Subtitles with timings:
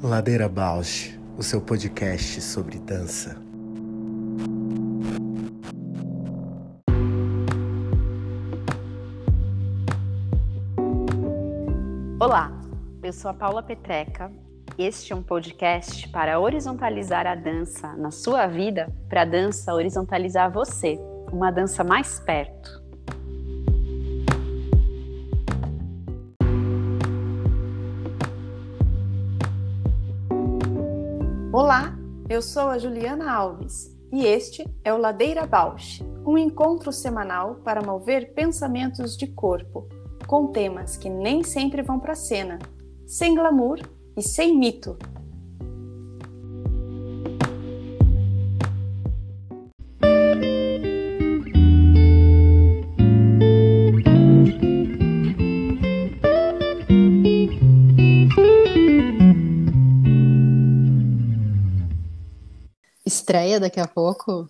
[0.00, 3.36] Ladeira Bausch, o seu podcast sobre dança.
[12.20, 12.52] Olá,
[13.02, 14.32] eu sou a Paula Petreca.
[14.78, 20.52] Este é um podcast para horizontalizar a dança na sua vida, para a dança horizontalizar
[20.52, 20.96] você,
[21.32, 22.87] uma dança mais perto.
[32.38, 37.82] Eu sou a Juliana Alves e este é o Ladeira Bausch, um encontro semanal para
[37.82, 39.88] mover pensamentos de corpo,
[40.24, 42.60] com temas que nem sempre vão para cena,
[43.04, 43.80] sem glamour
[44.16, 44.96] e sem mito.
[63.28, 64.48] Estreia daqui a pouco?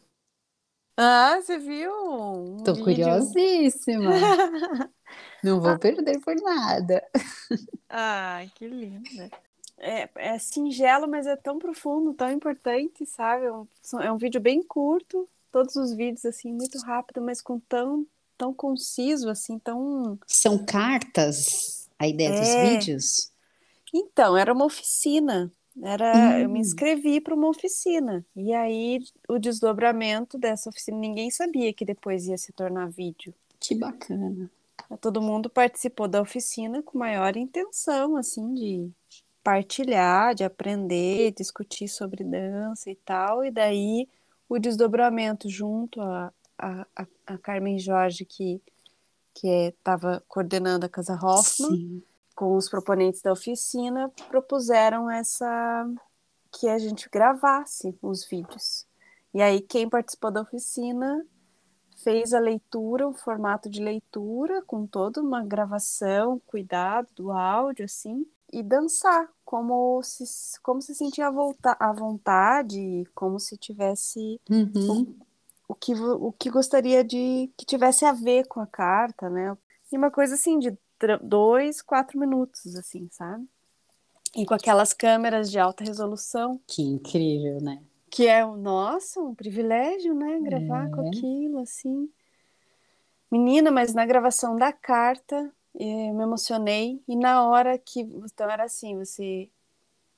[0.97, 1.91] Ah, você viu?
[1.93, 2.85] Um Tô vídeo.
[2.85, 4.13] curiosíssima.
[5.43, 7.05] Não vou perder por nada.
[7.89, 9.31] Ai, que linda.
[9.79, 13.47] É, é singelo, mas é tão profundo, tão importante, sabe?
[13.47, 13.67] É um,
[14.01, 18.55] é um vídeo bem curto, todos os vídeos, assim, muito rápido, mas com tão, tão
[18.55, 20.17] conciso, assim, tão...
[20.25, 22.77] São cartas a ideia dos É.
[22.77, 23.33] vídeos?
[23.93, 26.63] Então, era uma oficina, era, eu me Hum.
[26.63, 32.39] inscrevi para uma oficina, e aí o desdobramento dessa oficina, ninguém sabia que depois ia
[32.39, 33.35] se tornar vídeo.
[33.61, 34.51] Que bacana.
[35.01, 38.91] Todo mundo participou da oficina com maior intenção, assim, de
[39.43, 44.09] partilhar, de aprender, discutir sobre dança e tal, e daí
[44.49, 46.87] o desdobramento junto a, a,
[47.27, 48.61] a, Carmen Jorge, que
[49.35, 52.03] que estava coordenando a Casa Hoffman, Sim.
[52.39, 55.85] Com os proponentes da oficina, propuseram essa
[56.53, 58.87] que a gente gravasse os vídeos.
[59.35, 61.27] E aí quem participou da oficina
[62.05, 68.25] fez a leitura, o formato de leitura, com toda uma gravação, cuidado do áudio, assim,
[68.53, 70.23] e dançar, como se,
[70.63, 75.17] como se sentia à vontade, como se tivesse Uhum.
[75.67, 79.59] o que, vo- o que gostaria de que tivesse a ver com a carta, né?
[79.91, 80.79] E uma coisa assim de
[81.23, 83.47] dois, quatro minutos, assim, sabe?
[84.37, 87.83] E com aquelas câmeras de alta resolução, Que incrível, né?
[88.11, 90.41] que é, nossa, um privilégio, né?
[90.41, 91.09] Gravar com É.
[91.09, 92.11] aquilo, assim.
[93.31, 97.03] Menina, mas na gravação da carta, eh, eu me emocionei.
[97.07, 98.01] E na hora que.
[98.01, 99.51] Então era assim: você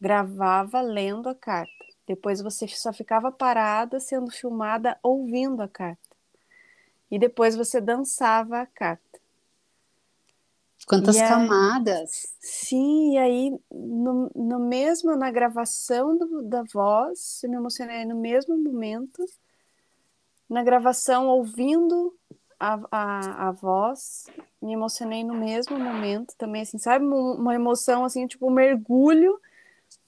[0.01, 1.73] gravava lendo a carta.
[2.07, 6.09] Depois você só ficava parada sendo filmada ouvindo a carta.
[7.11, 9.20] E depois você dançava a carta.
[10.87, 12.11] Quantas E aí- camadas.
[12.41, 18.17] Sim, e aí no, no mesmo, na gravação do- da voz, eu me emocionei no
[18.17, 19.25] mesmo momento.
[20.49, 22.13] Na gravação, ouvindo
[22.59, 24.27] a, a, a voz,
[24.61, 27.05] me emocionei no mesmo momento também, assim, sabe?
[27.05, 29.39] Uma uma emoção, assim, tipo, um mergulho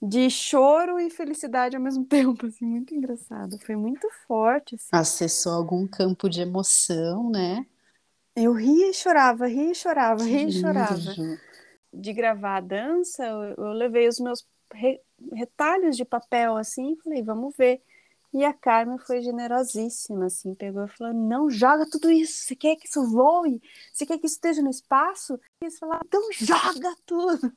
[0.00, 3.56] de choro e felicidade ao mesmo tempo, assim, muito engraçado.
[3.64, 4.88] Foi muito forte, assim.
[4.90, 7.64] Acessou algum campo de emoção, né?
[8.34, 11.14] Eu ria e chorava, ria e chorava, ria e chorava.
[11.92, 15.00] De gravar a dança, eu, eu levei os meus re-
[15.32, 17.82] retalhos de papel assim, e falei, vamos ver.
[18.32, 22.76] E a Carmen foi generosíssima, assim, pegou e falou: não joga tudo isso, você quer
[22.76, 23.60] que isso voe?
[23.92, 25.34] Você quer que isso esteja no espaço?
[25.60, 27.52] E eles falaram, então joga tudo!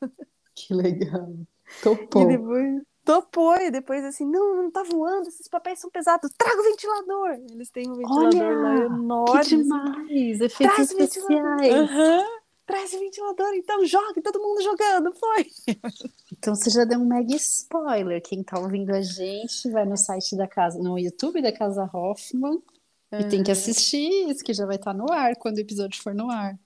[0.54, 1.34] Que legal.
[1.38, 2.28] E Topou.
[2.28, 6.64] depois topou, e depois assim, não, não tá voando, esses papéis são pesados, traga o
[6.64, 7.30] ventilador!
[7.52, 9.32] Eles têm um ventilador lá Olha, enorme.
[9.32, 10.42] Que assim, demais.
[10.42, 11.74] Efeitos Traz especiais.
[11.74, 12.26] Aham,
[12.66, 15.48] traz o ventilador, então joga, todo mundo jogando, foi!
[16.38, 18.22] Então você já deu um mega spoiler.
[18.22, 22.62] Quem tá ouvindo a gente vai no site da casa, no YouTube da Casa Hoffman
[23.20, 26.14] e tem que assistir isso, que já vai estar no ar quando o episódio for
[26.14, 26.58] no ar.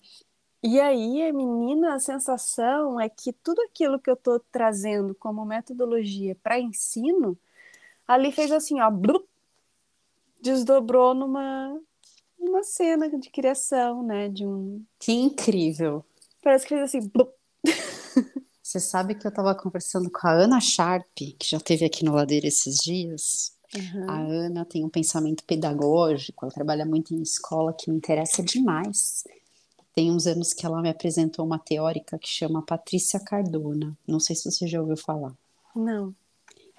[0.62, 6.36] E aí, menina, a sensação é que tudo aquilo que eu estou trazendo como metodologia
[6.44, 7.38] para ensino,
[8.06, 9.26] ali fez assim, ó, blup,
[10.42, 11.80] desdobrou numa,
[12.38, 14.28] numa cena de criação, né?
[14.28, 14.84] De um.
[15.00, 16.04] Que incrível.
[16.42, 17.34] Parece que fez assim, blup.
[18.62, 22.14] Você sabe que eu estava conversando com a Ana Sharp, que já esteve aqui no
[22.14, 23.58] Ladeira esses dias.
[24.08, 29.24] A Ana tem um pensamento pedagógico, ela trabalha muito em escola, que me interessa demais.
[30.00, 33.98] Tem uns anos que ela me apresentou uma teórica que chama Patrícia Cardona.
[34.08, 35.36] Não sei se você já ouviu falar.
[35.76, 36.16] Não.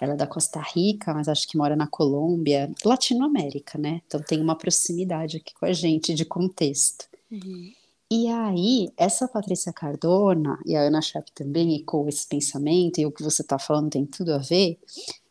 [0.01, 4.01] Ela é da Costa Rica, mas acho que mora na Colômbia, Latinoamérica, né?
[4.07, 7.11] Então tem uma proximidade aqui com a gente de contexto.
[7.31, 7.71] Uhum.
[8.11, 13.13] E aí, essa Patrícia Cardona e a Ana Sharp também ecoam esse pensamento, e o
[13.13, 14.79] que você está falando tem tudo a ver,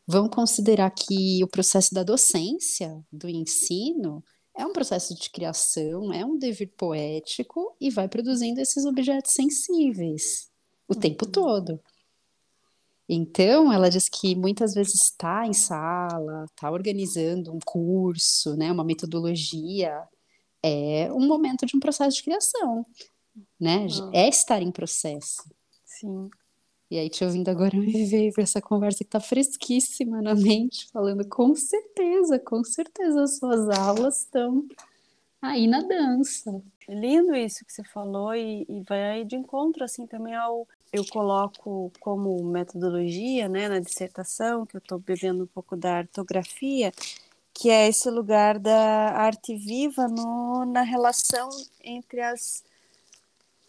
[0.06, 4.24] vão considerar que o processo da docência, do ensino,
[4.60, 10.50] é um processo de criação, é um dever poético e vai produzindo esses objetos sensíveis
[10.88, 11.00] o uhum.
[11.00, 11.80] tempo todo.
[13.08, 18.84] Então, ela diz que muitas vezes está em sala, está organizando um curso, né, uma
[18.84, 20.04] metodologia,
[20.62, 22.86] é um momento de um processo de criação,
[23.60, 23.88] né?
[23.88, 24.12] Uhum.
[24.14, 25.44] É estar em processo.
[25.86, 26.30] Sim.
[26.90, 30.90] E aí, te ouvindo agora, me veio para essa conversa que está fresquíssima na mente,
[30.92, 34.66] falando com certeza, com certeza as suas aulas estão
[35.42, 36.62] aí na dança.
[36.88, 41.92] Lindo isso que você falou e, e vai de encontro assim também ao eu coloco
[42.00, 46.92] como metodologia, né, na dissertação que eu estou bebendo um pouco da artografia,
[47.54, 51.50] que é esse lugar da arte viva no, na relação
[51.84, 52.64] entre as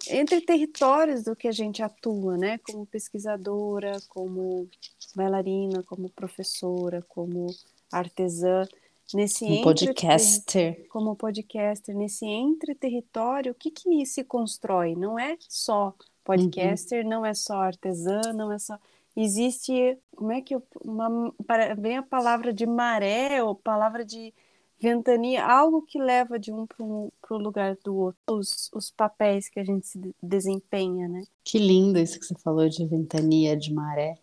[0.08, 2.58] entre territórios do que a gente atua, né?
[2.58, 4.68] Como pesquisadora, como
[5.14, 7.46] bailarina, como professora, como
[7.92, 8.66] artesã,
[9.12, 14.94] nesse como podcaster, como podcaster, nesse entre território, o que que se constrói?
[14.94, 15.94] Não é só
[16.24, 17.10] podcaster, uhum.
[17.10, 18.78] não é só artesã, não é só
[19.16, 21.32] existe como é que eu, uma,
[21.76, 24.32] vem a palavra de maré ou palavra de
[24.80, 29.60] ventania, algo que leva de um para o lugar do outro, os, os papéis que
[29.60, 31.22] a gente se desempenha, né?
[31.44, 34.18] Que lindo isso que você falou de ventania, de maré.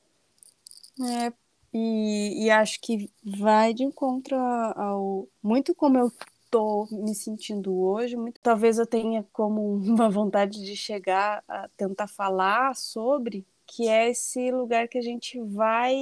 [1.00, 1.31] É,
[1.74, 6.12] e, e acho que vai de encontro ao muito como eu
[6.50, 12.07] tô me sentindo hoje, muito talvez eu tenha como uma vontade de chegar a tentar
[12.07, 15.94] falar sobre que é esse lugar que a gente vai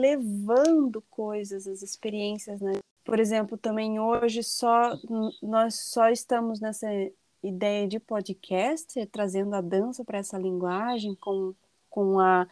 [0.00, 2.72] levando coisas, as experiências, né?
[3.08, 4.94] Por exemplo, também hoje só
[5.42, 6.86] nós só estamos nessa
[7.42, 11.54] ideia de podcast, trazendo a dança para essa linguagem com,
[11.88, 12.46] com a,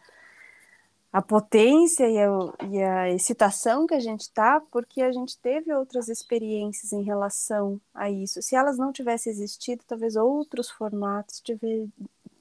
[1.13, 2.29] a potência e a,
[2.71, 7.79] e a excitação que a gente está, porque a gente teve outras experiências em relação
[7.93, 8.41] a isso.
[8.41, 11.85] Se elas não tivessem existido, talvez outros formatos tiver,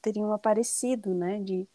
[0.01, 1.39] teriam aparecido, né?
[1.41, 1.69] De,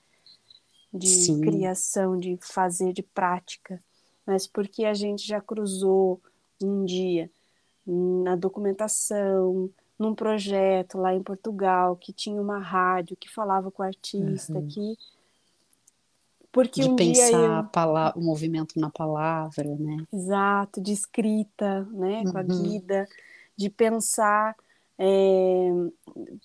[0.91, 1.39] de Sim.
[1.41, 3.79] criação, de fazer, de prática.
[4.25, 6.19] Mas porque a gente já cruzou
[6.65, 7.29] um dia
[7.85, 13.85] na documentação, num projeto lá em Portugal, que tinha uma rádio, que falava com o
[13.85, 14.67] artista, uhum.
[14.67, 14.97] que
[16.51, 18.21] porque de um pensar eu...
[18.21, 20.05] o movimento na palavra, né?
[20.11, 22.63] Exato, de escrita, né, com a uhum.
[22.63, 23.07] guida,
[23.55, 24.55] de pensar,
[24.97, 25.69] é...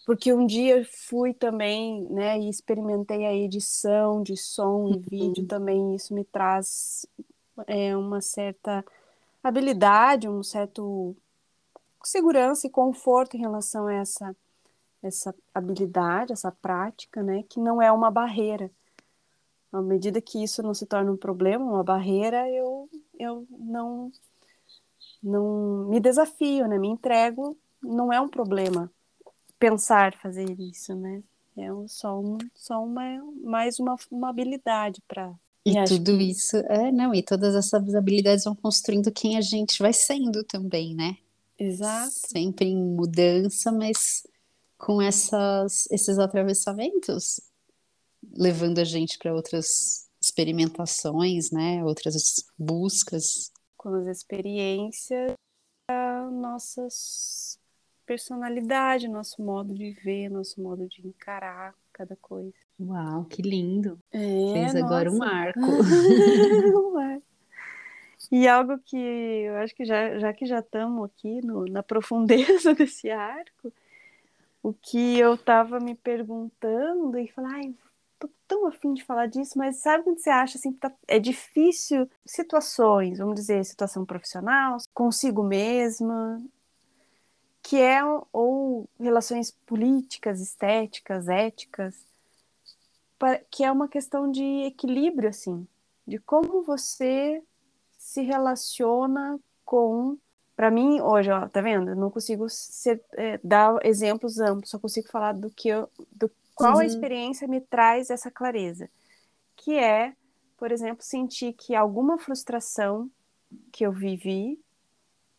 [0.06, 5.42] porque um dia eu fui também, né, e experimentei a edição de som e vídeo
[5.42, 5.48] uhum.
[5.48, 7.04] também, isso me traz
[7.66, 8.84] é, uma certa
[9.42, 11.16] habilidade, um certo
[12.04, 14.36] segurança e conforto em relação a essa
[15.02, 18.70] essa habilidade, essa prática, né, que não é uma barreira.
[19.72, 22.88] À medida que isso não se torna um problema, uma barreira, eu
[23.18, 24.10] eu não
[25.22, 28.90] não me desafio, né, me entrego, não é um problema
[29.58, 31.22] pensar fazer isso, né?
[31.56, 33.02] É só um, só uma
[33.42, 35.32] mais uma, uma habilidade para
[35.70, 36.24] e, tudo que...
[36.24, 40.94] isso, é, não, e todas essas habilidades vão construindo quem a gente vai sendo também,
[40.94, 41.16] né?
[41.58, 42.12] Exato.
[42.12, 44.26] Sempre em mudança, mas
[44.78, 47.40] com essas, esses atravessamentos,
[48.36, 51.82] levando a gente para outras experimentações, né?
[51.84, 53.50] Outras buscas.
[53.76, 55.32] Com as experiências,
[55.88, 56.86] a nossa
[58.04, 62.65] personalidade, nosso modo de ver, nosso modo de encarar cada coisa.
[62.78, 63.98] Uau, que lindo!
[64.12, 64.18] É,
[64.52, 64.84] Fez nossa.
[64.84, 65.60] agora um arco.
[68.30, 72.74] e algo que eu acho que já, já que já estamos aqui no, na profundeza
[72.74, 73.72] desse arco,
[74.62, 77.74] o que eu estava me perguntando e falar, ai,
[78.18, 82.08] tô tão afim de falar disso, mas sabe quando você acha assim, tá, é difícil
[82.26, 86.42] situações, vamos dizer, situação profissional, consigo mesma,
[87.62, 88.00] que é
[88.32, 91.94] ou relações políticas, estéticas, éticas,
[93.50, 95.66] que é uma questão de equilíbrio, assim,
[96.06, 97.42] de como você
[97.98, 100.16] se relaciona com.
[100.54, 101.90] Para mim, hoje, ó, tá vendo?
[101.90, 106.30] Eu não consigo ser, é, dar exemplos amplos, só consigo falar do que eu, do
[106.54, 106.80] qual uhum.
[106.80, 108.88] a experiência me traz essa clareza,
[109.54, 110.14] que é,
[110.56, 113.10] por exemplo, sentir que alguma frustração
[113.70, 114.58] que eu vivi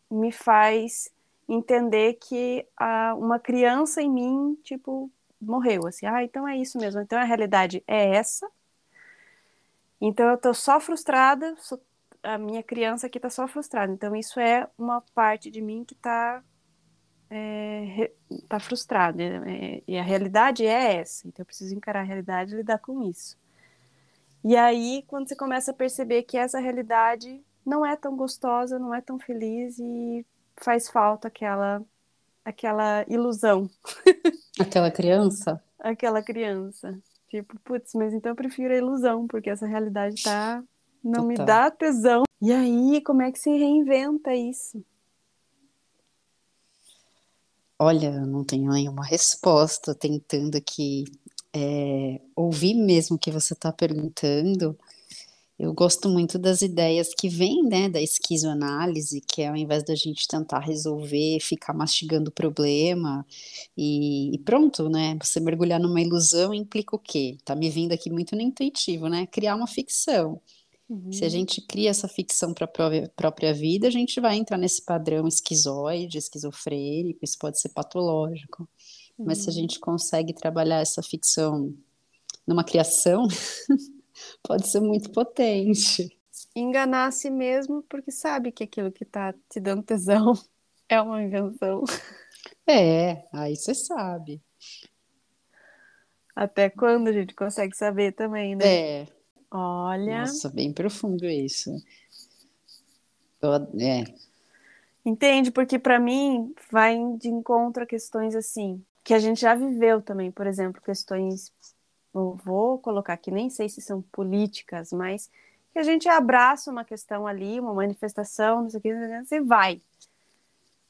[0.08, 1.10] me faz
[1.48, 7.00] entender que ah, uma criança em mim, tipo, morreu, assim, ah, então é isso mesmo,
[7.00, 8.48] então a realidade é essa,
[10.00, 11.54] então eu tô só frustrada,
[12.22, 15.94] a minha criança aqui tá só frustrada, então isso é uma parte de mim que
[15.94, 16.42] tá
[17.30, 18.10] é,
[18.48, 22.56] tá frustrado é, e a realidade é essa, então eu preciso encarar a realidade e
[22.56, 23.36] lidar com isso.
[24.44, 28.94] E aí, quando você começa a perceber que essa realidade não é tão gostosa, não
[28.94, 30.24] é tão feliz e
[30.56, 31.82] faz falta aquela
[32.48, 33.68] aquela ilusão.
[34.58, 35.62] Aquela criança?
[35.78, 36.98] aquela criança.
[37.28, 40.62] Tipo, putz, mas então eu prefiro a ilusão, porque essa realidade tá
[41.04, 41.26] não Total.
[41.26, 42.24] me dá tesão.
[42.40, 44.82] E aí, como é que se reinventa isso?
[47.78, 51.04] Olha, eu não tenho nenhuma resposta, tentando aqui
[51.52, 54.76] é, ouvir mesmo o que você está perguntando.
[55.58, 59.94] Eu gosto muito das ideias que vêm, né, da esquizoanálise, que é ao invés da
[59.96, 63.26] gente tentar resolver, ficar mastigando o problema
[63.76, 65.18] e, e, pronto, né?
[65.20, 67.36] Você mergulhar numa ilusão implica o quê?
[67.44, 69.26] Tá me vindo aqui muito no intuitivo, né?
[69.26, 70.40] Criar uma ficção.
[70.88, 71.12] Uhum.
[71.12, 74.56] Se a gente cria essa ficção para a própria, própria vida, a gente vai entrar
[74.56, 78.68] nesse padrão esquizoide, esquizofrênico, isso pode ser patológico.
[79.18, 79.26] Uhum.
[79.26, 79.58] Mas se a uhum.
[79.58, 81.74] gente consegue trabalhar essa ficção
[82.46, 83.26] numa criação,
[84.42, 86.16] pode ser muito potente.
[86.54, 90.32] Enganar a si mesmo porque sabe que aquilo que está te dando tesão
[90.88, 91.84] é uma invenção.
[92.66, 94.42] É, aí você sabe.
[96.34, 98.64] Até quando a gente consegue saber também, né?
[98.64, 99.08] É,
[99.50, 100.20] Olha.
[100.20, 101.70] Nossa, bem profundo isso.
[103.40, 104.04] Eu, é.
[105.04, 105.50] Entende?
[105.50, 110.30] Porque para mim vai de encontro a questões assim, que a gente já viveu também,
[110.30, 111.52] por exemplo, questões,
[112.18, 115.30] eu vou colocar aqui, nem sei se são políticas, mas
[115.72, 119.80] que a gente abraça uma questão ali, uma manifestação, não sei o que, você vai.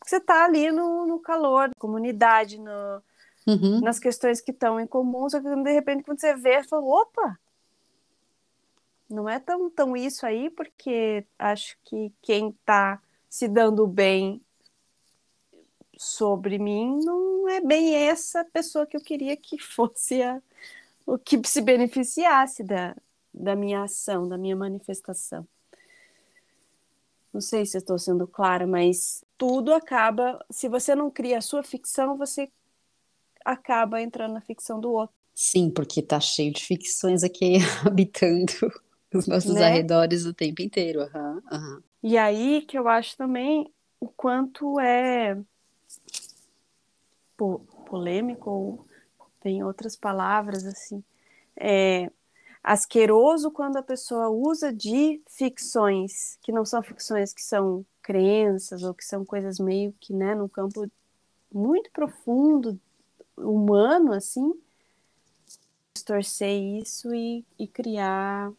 [0.04, 3.02] Você está ali no, no calor da comunidade, no,
[3.47, 3.80] uhum.
[3.80, 6.85] nas questões que estão em comum, só que de repente quando você vê, você fala,
[6.85, 7.38] opa,
[9.08, 14.40] não é tão, tão isso aí, porque acho que quem está se dando bem
[15.97, 20.40] sobre mim não é bem essa pessoa que eu queria que fosse a,
[21.08, 22.94] o que se beneficiasse da,
[23.32, 25.48] da minha ação, da minha manifestação.
[27.32, 30.44] Não sei se estou sendo clara, mas tudo acaba.
[30.50, 32.50] Se você não cria a sua ficção, você
[33.42, 35.16] acaba entrando na ficção do outro.
[35.34, 38.52] Sim, porque tá cheio de ficções aqui habitando
[39.14, 39.64] os nossos né?
[39.64, 41.00] arredores o tempo inteiro.
[41.14, 41.82] Uhum, uhum.
[42.02, 45.38] E aí que eu acho também o quanto é
[47.34, 48.88] po polêmico, ou
[49.40, 51.02] tem outras palavras assim,
[51.57, 52.11] é
[52.62, 58.95] asqueroso quando a pessoa usa de ficções que não são ficções, que são crenças ou
[58.95, 60.90] que são coisas meio que, né, num campo
[61.52, 62.78] muito profundo,
[63.37, 64.52] humano, assim,
[65.95, 68.52] distorcer isso e, e criar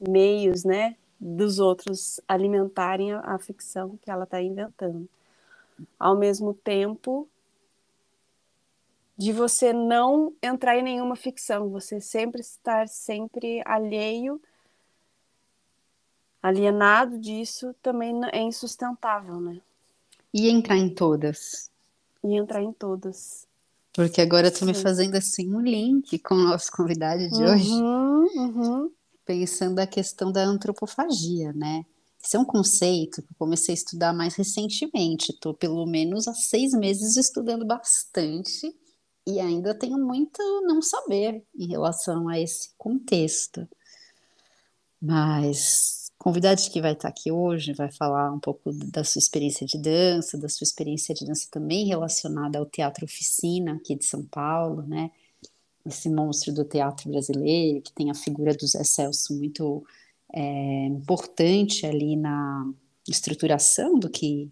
[0.00, 5.08] meios, né, dos outros alimentarem a, a ficção que ela está inventando.
[5.98, 7.28] Ao mesmo tempo
[9.20, 14.40] de você não entrar em nenhuma ficção, você sempre estar sempre alheio,
[16.42, 19.60] alienado disso, também é insustentável, né?
[20.32, 21.70] E entrar em todas.
[22.24, 23.46] E entrar em todas.
[23.92, 27.52] Porque agora eu tô me fazendo assim um link com o nosso convidado de uhum,
[27.52, 27.72] hoje.
[28.38, 28.90] Uhum
[29.26, 31.84] pensando a questão da antropofagia, né?
[32.20, 35.30] Esse é um conceito que eu comecei a estudar mais recentemente.
[35.30, 38.74] Estou pelo menos há seis meses estudando bastante
[39.26, 43.68] e ainda tenho muito não saber em relação a esse contexto.
[45.00, 49.78] Mas convidado que vai estar aqui hoje vai falar um pouco da sua experiência de
[49.78, 54.82] dança, da sua experiência de dança também relacionada ao teatro oficina aqui de São Paulo,
[54.82, 55.10] né?
[55.86, 59.84] esse monstro do teatro brasileiro, que tem a figura do Zé Celso muito
[60.32, 62.70] é, importante ali na
[63.08, 64.50] estruturação do que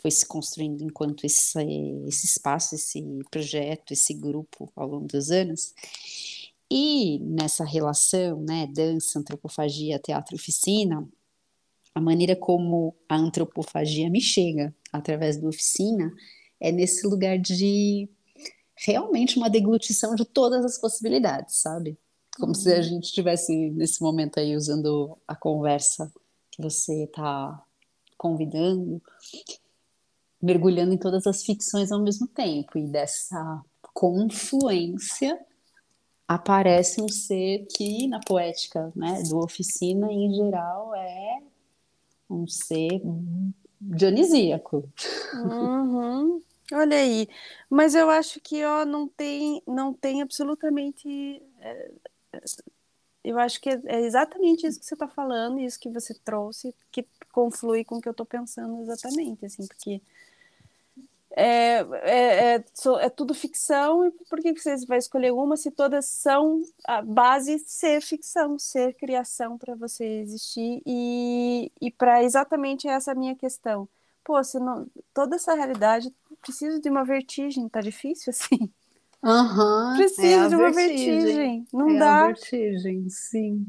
[0.00, 1.58] foi se construindo enquanto esse,
[2.06, 5.74] esse espaço, esse projeto, esse grupo ao longo dos anos.
[6.70, 11.06] E nessa relação, né, dança, antropofagia, teatro, oficina,
[11.94, 16.12] a maneira como a antropofagia me chega através da oficina
[16.60, 18.08] é nesse lugar de
[18.76, 21.98] realmente uma deglutição de todas as possibilidades, sabe?
[22.36, 22.54] Como uhum.
[22.54, 22.82] se a uhum.
[22.82, 26.12] gente estivesse nesse momento aí usando a conversa
[26.50, 27.62] que você está
[28.16, 29.02] convidando,
[30.42, 35.38] mergulhando em todas as ficções ao mesmo tempo e dessa confluência
[36.26, 41.42] aparece um ser que na poética, né, do oficina em geral é
[42.30, 43.02] um ser
[43.80, 44.88] dionisíaco.
[45.34, 46.40] Uhum.
[46.72, 47.28] Olha aí,
[47.68, 51.42] mas eu acho que ó, não tem, não tem absolutamente.
[51.60, 51.90] É,
[52.32, 52.40] é
[53.22, 56.74] eu acho que é, é exatamente isso que você está falando, isso que você trouxe,
[56.90, 60.00] que conflui com o que eu estou pensando exatamente, assim, porque
[61.36, 62.64] é, é, é,
[63.00, 67.58] é, tudo ficção, e por que você vai escolher uma se todas são a base
[67.66, 70.82] ser ficção, ser criação para você existir?
[70.84, 73.88] E, e para exatamente essa minha questão.
[74.24, 78.70] Pô, se não, toda essa realidade precisa de uma vertigem, tá difícil assim?
[79.22, 81.66] Uhum, precisa de uma vertigem, vertigem.
[81.72, 82.26] não é dá.
[82.26, 83.66] vertigem, sim.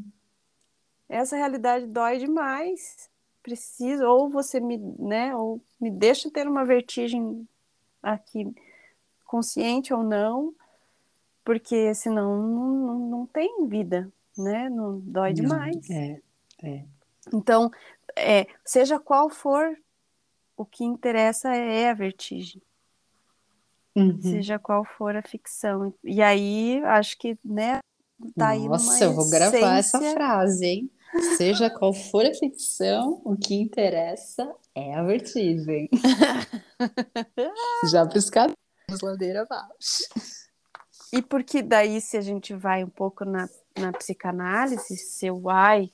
[1.08, 3.10] Essa realidade dói demais.
[3.44, 7.48] Precisa, ou você me, né, ou me deixa ter uma vertigem
[8.01, 8.53] aqui,
[9.25, 10.53] consciente ou não,
[11.43, 14.70] porque senão não, não, não tem vida, né?
[14.70, 15.89] Não dói demais.
[15.89, 16.22] É,
[16.63, 16.86] é.
[17.34, 17.72] Então,
[18.15, 19.77] é, seja qual for,
[20.58, 22.62] o que interessa é a vertigem.
[23.96, 24.22] Uhum.
[24.22, 25.93] Seja qual for a ficção.
[26.03, 27.79] E aí, acho que, né,
[28.38, 29.98] tá aí Nossa, eu vou gravar essência...
[29.98, 30.91] essa frase, hein?
[31.37, 35.89] Seja qual for a ficção, o que interessa é a vertigem.
[37.91, 40.03] Já para os caminhos, ladeira abaixo.
[41.13, 45.91] E porque daí, se a gente vai um pouco na, na psicanálise, se o ai,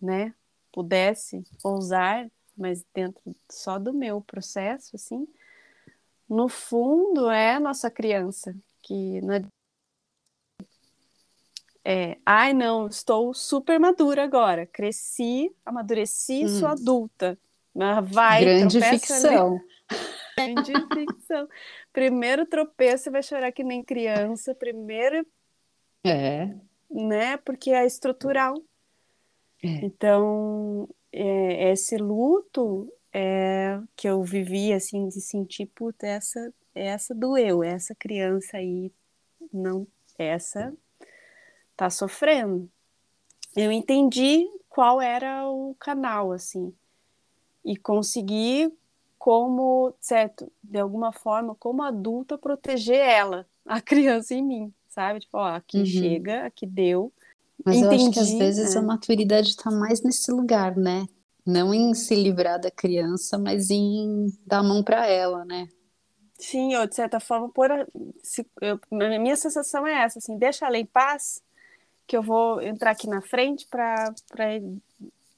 [0.00, 0.34] né,
[0.72, 3.20] pudesse ousar, mas dentro
[3.50, 5.26] só do meu processo, assim,
[6.28, 9.40] no fundo é a nossa criança, que na
[11.84, 16.48] é, ai não, estou super madura agora, cresci, amadureci, hum.
[16.48, 17.38] sou adulta.
[18.02, 19.54] Vai, Grande ficção.
[19.54, 19.60] Ali.
[20.36, 21.48] Grande ficção.
[21.92, 24.54] Primeiro tropeço, vai chorar que nem criança.
[24.54, 25.24] Primeiro.
[26.04, 26.54] É.
[26.90, 27.36] Né?
[27.38, 28.54] Porque é estrutural.
[29.62, 29.68] É.
[29.84, 37.62] Então, é, esse luto é, que eu vivi, assim, de sentir, puta, essa, essa doeu,
[37.62, 38.92] essa criança aí,
[39.52, 39.86] não,
[40.18, 40.72] essa
[41.78, 42.68] tá sofrendo.
[43.56, 46.74] Eu entendi qual era o canal, assim,
[47.64, 48.70] e consegui,
[49.16, 55.20] como, certo, de alguma forma, como adulta, proteger ela, a criança em mim, sabe?
[55.20, 55.86] Tipo, ó, aqui uhum.
[55.86, 57.12] chega, aqui deu.
[57.64, 58.78] Mas entendi, eu acho que às vezes é.
[58.78, 61.06] a maturidade tá mais nesse lugar, né?
[61.46, 65.68] Não em se livrar da criança, mas em dar a mão para ela, né?
[66.38, 67.86] Sim, ou de certa forma, por a,
[68.22, 71.42] se, eu, a minha sensação é essa, assim, deixa ela em paz,
[72.08, 74.14] que eu vou entrar aqui na frente para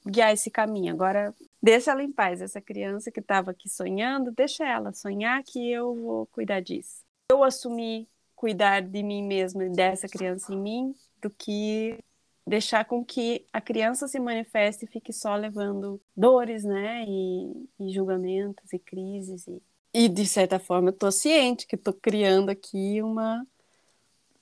[0.07, 0.93] guiar esse caminho.
[0.93, 5.69] Agora, deixa ela em paz, essa criança que estava aqui sonhando, deixa ela sonhar que
[5.69, 7.03] eu vou cuidar disso.
[7.29, 11.99] Eu assumi cuidar de mim mesma e dessa criança em mim do que
[12.47, 17.91] deixar com que a criança se manifeste e fique só levando dores, né, e, e
[17.93, 19.61] julgamentos e crises e,
[19.93, 23.45] e de certa forma eu tô ciente que estou criando aqui uma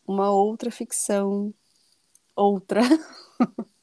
[0.08, 1.54] uma outra ficção
[2.42, 2.82] outra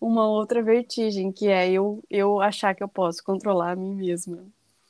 [0.00, 4.44] uma outra vertigem, que é eu, eu achar que eu posso controlar a mim mesma,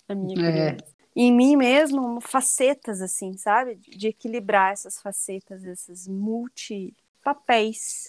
[0.08, 0.76] a minha é.
[1.16, 3.76] Em mim mesmo, facetas, assim, sabe?
[3.76, 8.04] De equilibrar essas facetas, esses multipapéis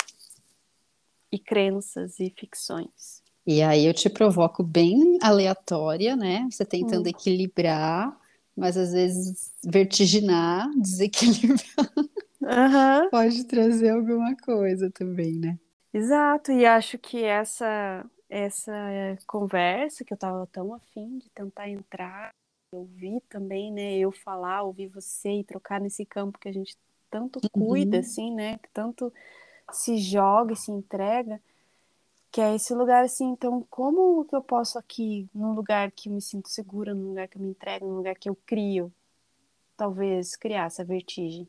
[1.31, 3.23] e crenças e ficções.
[3.45, 6.47] E aí eu te provoco bem aleatória, né?
[6.49, 7.09] Você tentando hum.
[7.09, 8.19] equilibrar,
[8.57, 11.91] mas às vezes vertiginar, desequilibrar.
[12.45, 13.09] Uhum.
[13.09, 15.59] Pode trazer alguma coisa também, né?
[15.93, 18.73] Exato, e acho que essa essa
[19.27, 22.33] conversa que eu estava tão afim de tentar entrar,
[22.71, 23.97] ouvir também, né?
[23.97, 26.75] Eu falar, ouvir você e trocar nesse campo que a gente
[27.09, 28.01] tanto cuida, uhum.
[28.01, 28.57] assim, né?
[28.57, 29.13] Que tanto
[29.71, 31.41] se joga e se entrega,
[32.31, 33.25] que é esse lugar assim.
[33.27, 37.27] Então, como que eu posso aqui, num lugar que eu me sinto segura, num lugar
[37.27, 38.91] que eu me entrego, num lugar que eu crio,
[39.77, 41.47] talvez criar essa vertigem?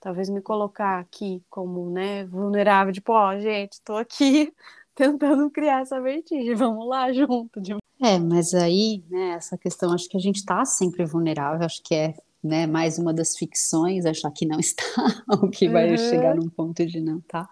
[0.00, 4.52] Talvez me colocar aqui como, né, vulnerável, tipo, ó, oh, gente, estou aqui
[4.94, 7.60] tentando criar essa vertigem, vamos lá junto.
[7.60, 7.76] De...
[8.02, 11.94] É, mas aí, né, essa questão, acho que a gente está sempre vulnerável, acho que
[11.94, 14.84] é, né, mais uma das ficções, achar que não está,
[15.28, 15.96] ou que vai uhum.
[15.98, 17.48] chegar num ponto de não tá.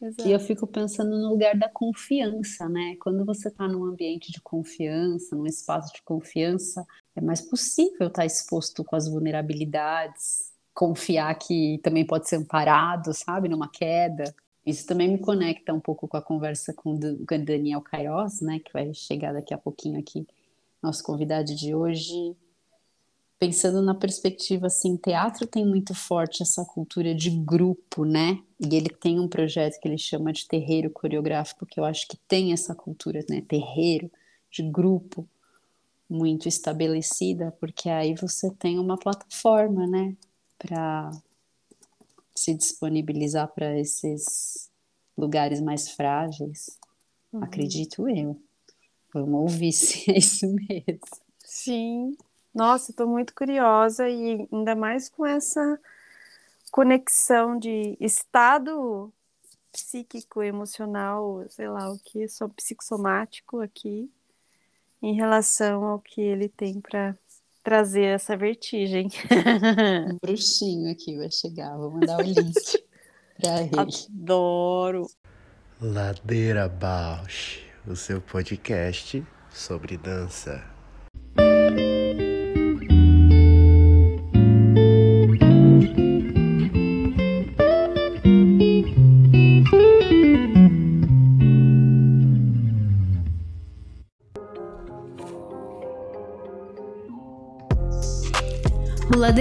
[0.00, 0.22] Exato.
[0.22, 2.94] Que eu fico pensando no lugar da confiança, né?
[3.00, 8.22] Quando você está num ambiente de confiança, num espaço de confiança, é mais possível estar
[8.22, 10.47] tá exposto com as vulnerabilidades,
[10.78, 14.32] confiar que também pode ser amparado, sabe, numa queda.
[14.64, 18.72] Isso também me conecta um pouco com a conversa com o Daniel Queiroz, né, que
[18.72, 20.24] vai chegar daqui a pouquinho aqui,
[20.80, 22.14] nosso convidado de hoje.
[23.40, 28.40] Pensando na perspectiva assim, teatro tem muito forte essa cultura de grupo, né?
[28.60, 32.16] E ele tem um projeto que ele chama de terreiro coreográfico, que eu acho que
[32.28, 33.42] tem essa cultura, né?
[33.48, 34.08] Terreiro,
[34.48, 35.28] de grupo,
[36.08, 40.16] muito estabelecida, porque aí você tem uma plataforma, né?
[40.58, 41.10] Para
[42.34, 44.70] se disponibilizar para esses
[45.16, 46.78] lugares mais frágeis?
[47.32, 47.42] Uhum.
[47.42, 48.40] Acredito eu.
[49.12, 51.00] Vamos ouvir se é isso mesmo.
[51.44, 52.16] Sim,
[52.54, 55.80] Nossa, estou muito curiosa e ainda mais com essa
[56.70, 59.12] conexão de estado
[59.72, 64.10] psíquico, emocional, sei lá o que, só psicossomático aqui,
[65.00, 67.16] em relação ao que ele tem para
[67.68, 69.08] trazer essa vertigem.
[70.10, 72.54] Um bruxinho aqui vai chegar, vou mandar o link
[73.38, 73.70] para ele.
[73.76, 75.06] Adoro.
[75.78, 80.77] Ladeira Bausch, o seu podcast sobre dança.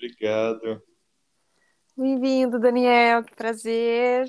[0.00, 0.82] obrigado.
[1.94, 4.26] Bem-vindo, Daniel, que prazer.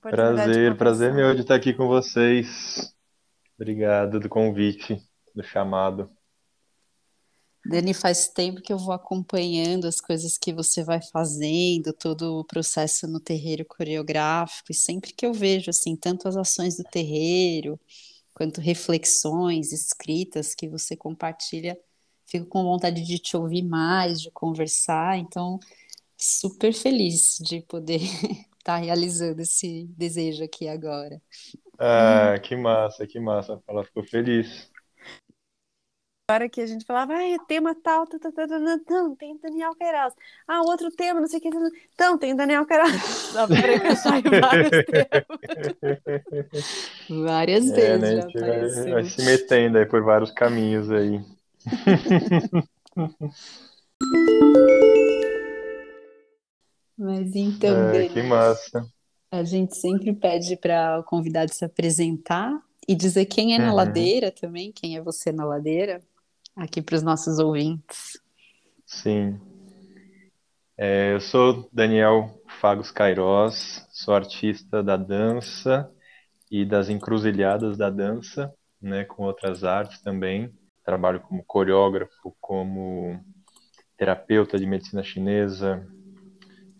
[0.00, 2.94] Prazer, prazer meu de estar aqui com vocês.
[3.56, 5.02] Obrigado do convite,
[5.34, 6.10] do chamado.
[7.66, 12.44] Dani, faz tempo que eu vou acompanhando as coisas que você vai fazendo, todo o
[12.44, 17.78] processo no terreiro coreográfico, e sempre que eu vejo, assim, tanto as ações do terreiro,
[18.32, 21.78] quanto reflexões escritas que você compartilha,
[22.30, 25.58] fico com vontade de te ouvir mais, de conversar, então
[26.16, 31.20] super feliz de poder estar tá realizando esse desejo aqui agora.
[31.78, 33.60] Ah, que massa, que massa.
[33.66, 34.70] Ela ficou feliz.
[36.28, 40.14] Agora que a gente falava, ah, tema tal, tal, tal, tal, não, tem Daniel Queiroz.
[40.46, 41.48] Ah, outro tema, não sei o que.
[41.92, 43.32] Então, tem Daniel Queiroz.
[43.32, 45.26] Pra pensar em vários temas.
[47.08, 48.60] Várias é, vezes né, já vai,
[48.92, 51.20] vai se metendo aí por vários caminhos aí.
[56.96, 58.86] Mas então, é, que massa.
[59.30, 63.76] A gente sempre pede para o convidado se apresentar e dizer quem é na uhum.
[63.76, 66.02] ladeira também, quem é você na ladeira,
[66.56, 68.20] aqui para os nossos ouvintes.
[68.84, 69.40] Sim.
[70.76, 75.90] É, eu sou Daniel Fagos Cairós, sou artista da dança
[76.50, 80.52] e das encruzilhadas da dança, né, com outras artes também
[80.90, 83.24] trabalho como coreógrafo, como
[83.96, 85.86] terapeuta de medicina chinesa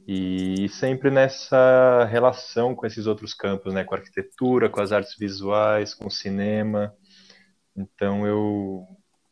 [0.05, 5.16] e sempre nessa relação com esses outros campos, né, com a arquitetura, com as artes
[5.16, 6.92] visuais, com o cinema.
[7.77, 8.85] Então eu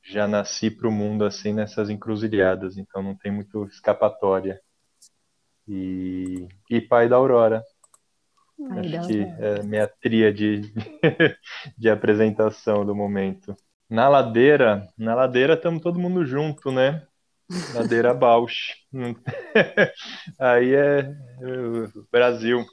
[0.04, 4.60] já nasci para o mundo assim nessas encruzilhadas, então não tem muito escapatória.
[5.66, 7.64] E, e pai da Aurora.
[8.68, 10.60] Pai Acho da que é minha tria de,
[11.76, 13.56] de apresentação do momento.
[13.88, 17.06] Na ladeira, na ladeira estamos todo mundo junto, né?
[17.74, 18.74] Ladeira Bausch.
[20.38, 21.14] aí é, é
[22.12, 22.66] Brasil.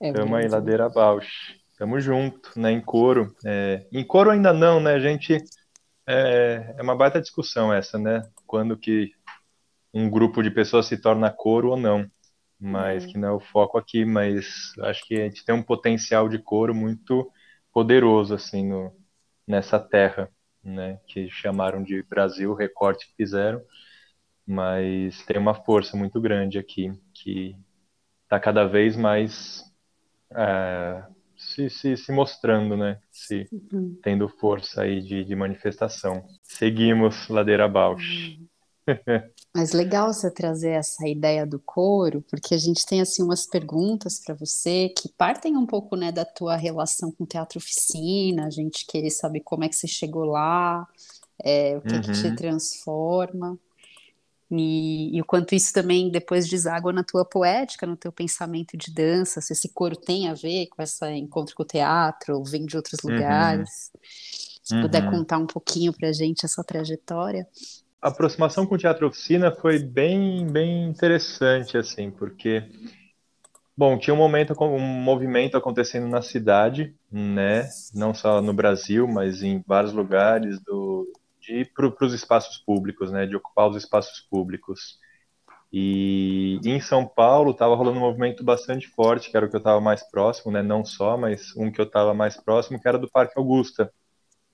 [0.00, 1.58] Estamos é aí, Ladeira Bausch.
[1.72, 2.70] Estamos junto, né?
[2.70, 3.34] Em coro.
[3.44, 4.92] É, em coro ainda não, né?
[4.94, 5.36] A gente.
[6.06, 8.22] É, é uma baita discussão essa, né?
[8.46, 9.12] Quando que
[9.92, 12.08] um grupo de pessoas se torna coro ou não.
[12.58, 13.10] Mas uhum.
[13.10, 16.38] que não é o foco aqui, mas acho que a gente tem um potencial de
[16.38, 17.28] coro muito
[17.72, 18.92] poderoso, assim, no,
[19.50, 20.30] nessa terra,
[20.62, 23.60] né, que chamaram de Brasil, recorte que fizeram,
[24.46, 27.56] mas tem uma força muito grande aqui, que
[28.22, 29.64] está cada vez mais
[30.32, 31.02] é,
[31.36, 33.98] se, se, se, mostrando, né, se uhum.
[34.02, 36.24] tendo força aí de, de manifestação.
[36.42, 38.38] Seguimos ladeira abaixo.
[38.38, 38.49] Uhum.
[39.54, 44.20] Mas legal você trazer essa ideia do coro, porque a gente tem assim umas perguntas
[44.24, 48.50] para você que partem um pouco, né, da tua relação com o teatro oficina, a
[48.50, 50.86] gente querer saber como é que você chegou lá,
[51.42, 52.00] é, o que, uhum.
[52.00, 52.36] que te uhum.
[52.36, 53.58] transforma.
[54.52, 58.92] E, e, o quanto isso também depois deságua na tua poética, no teu pensamento de
[58.92, 62.66] dança, se esse coro tem a ver com esse encontro com o teatro, ou vem
[62.66, 63.12] de outros uhum.
[63.12, 63.92] lugares.
[63.94, 64.00] Uhum.
[64.64, 65.10] Se puder uhum.
[65.10, 67.46] contar um pouquinho pra gente essa trajetória
[68.02, 72.64] a aproximação com o teatro oficina foi bem, bem interessante, assim, porque,
[73.76, 79.42] bom, tinha um momento, um movimento acontecendo na cidade, né, não só no Brasil, mas
[79.42, 81.06] em vários lugares, do,
[81.40, 84.98] de para os espaços públicos, né, de ocupar os espaços públicos.
[85.72, 89.58] E em São Paulo estava rolando um movimento bastante forte, que era o que eu
[89.58, 92.98] estava mais próximo, né, não só, mas um que eu estava mais próximo, que era
[92.98, 93.92] do Parque Augusta,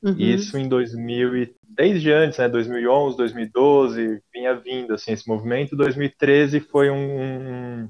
[0.06, 0.14] Uhum.
[0.16, 5.74] Isso em 2000 e desde antes, né, 2011, 2012, vinha vindo assim esse movimento.
[5.76, 7.88] 2013 foi um,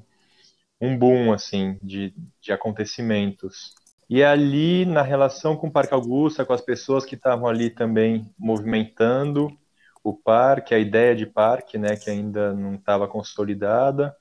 [0.81, 3.75] um boom assim de, de acontecimentos.
[4.09, 8.27] E ali na relação com o Parque Augusta, com as pessoas que estavam ali também
[8.35, 9.55] movimentando
[10.03, 14.15] o parque, a ideia de parque, né, que ainda não estava consolidada,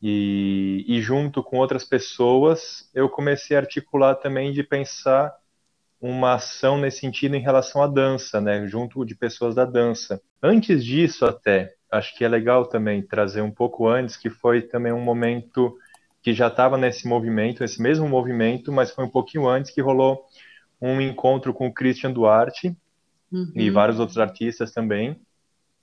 [0.00, 5.36] e, e junto com outras pessoas, eu comecei a articular também de pensar
[6.00, 10.20] uma ação nesse sentido em relação à dança, né, junto de pessoas da dança.
[10.42, 14.92] Antes disso, até, acho que é legal também trazer um pouco antes, que foi também
[14.92, 15.76] um momento
[16.22, 20.24] que já estava nesse movimento, esse mesmo movimento, mas foi um pouquinho antes que rolou
[20.80, 22.76] um encontro com o Christian Duarte
[23.32, 23.52] uhum.
[23.54, 25.20] e vários outros artistas também,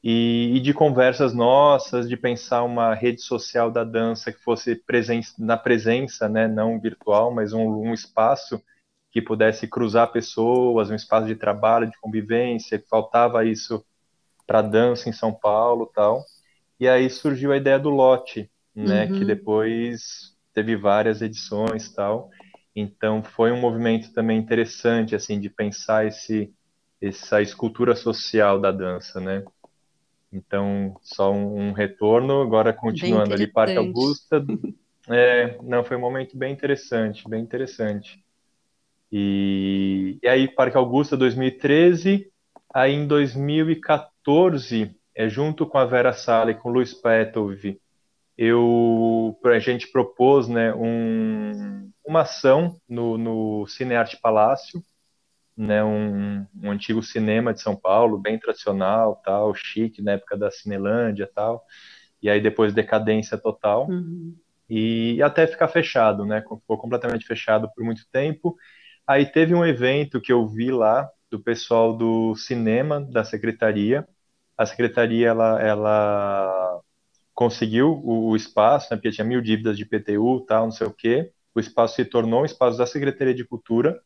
[0.01, 5.21] e, e, de conversas nossas, de pensar uma rede social da dança que fosse presen
[5.39, 8.61] na presença, né, não virtual, mas um, um espaço
[9.15, 13.81] que pudesse cruzar pessoas, um espaço de trabalho, de convivência, faltava isso
[14.45, 16.21] para dança em São Paulo, tal.
[16.77, 19.17] E aí surgiu a ideia do lote, né, uhum.
[19.17, 22.29] que depois teve várias edições, tal.
[22.75, 26.53] Então foi um movimento também interessante assim de pensar esse
[27.01, 29.45] essa escultura social da dança, né?
[30.29, 34.45] Então, só um, um retorno, agora continuando ali, Parque Augusta.
[35.07, 38.24] É, não, foi um momento bem interessante, bem interessante.
[39.11, 42.29] E, e aí, Parque Augusta 2013,
[42.73, 47.79] aí em 2014, é, junto com a Vera Sala e com o Luiz Petov,
[48.37, 54.83] eu, a gente propôs né, um, uma ação no, no Cinearte Palácio,
[55.55, 60.51] né, um, um, antigo cinema de São Paulo, bem tradicional, tal, chique, na época da
[60.51, 61.63] Cinelândia tal,
[62.21, 64.35] e aí depois decadência total, uhum.
[64.69, 68.57] e até ficar fechado, né, ficou completamente fechado por muito tempo,
[69.07, 74.07] Aí teve um evento que eu vi lá do pessoal do cinema da secretaria.
[74.57, 76.81] A secretaria ela, ela
[77.33, 80.93] conseguiu o, o espaço, né, porque tinha mil dívidas de PTU, tal, não sei o
[80.93, 81.31] quê.
[81.53, 84.01] O espaço se tornou um espaço da Secretaria de Cultura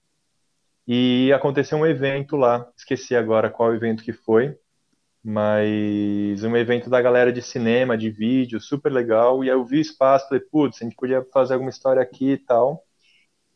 [0.87, 2.67] e aconteceu um evento lá.
[2.77, 4.57] Esqueci agora qual evento que foi,
[5.23, 9.43] mas um evento da galera de cinema, de vídeo, super legal.
[9.43, 12.31] E aí eu vi o espaço, falei, putz, a gente podia fazer alguma história aqui
[12.33, 12.85] e tal.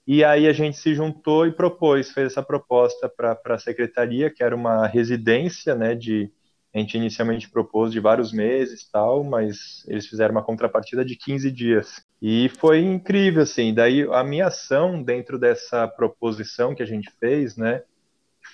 [0.06, 4.44] E aí a gente se juntou e propôs, fez essa proposta para a secretaria, que
[4.44, 6.32] era uma residência, né, de
[6.74, 11.52] a gente inicialmente propôs de vários meses, tal, mas eles fizeram uma contrapartida de 15
[11.52, 12.04] dias.
[12.20, 13.74] E foi incrível assim.
[13.74, 17.84] Daí a minha ação dentro dessa proposição que a gente fez, né,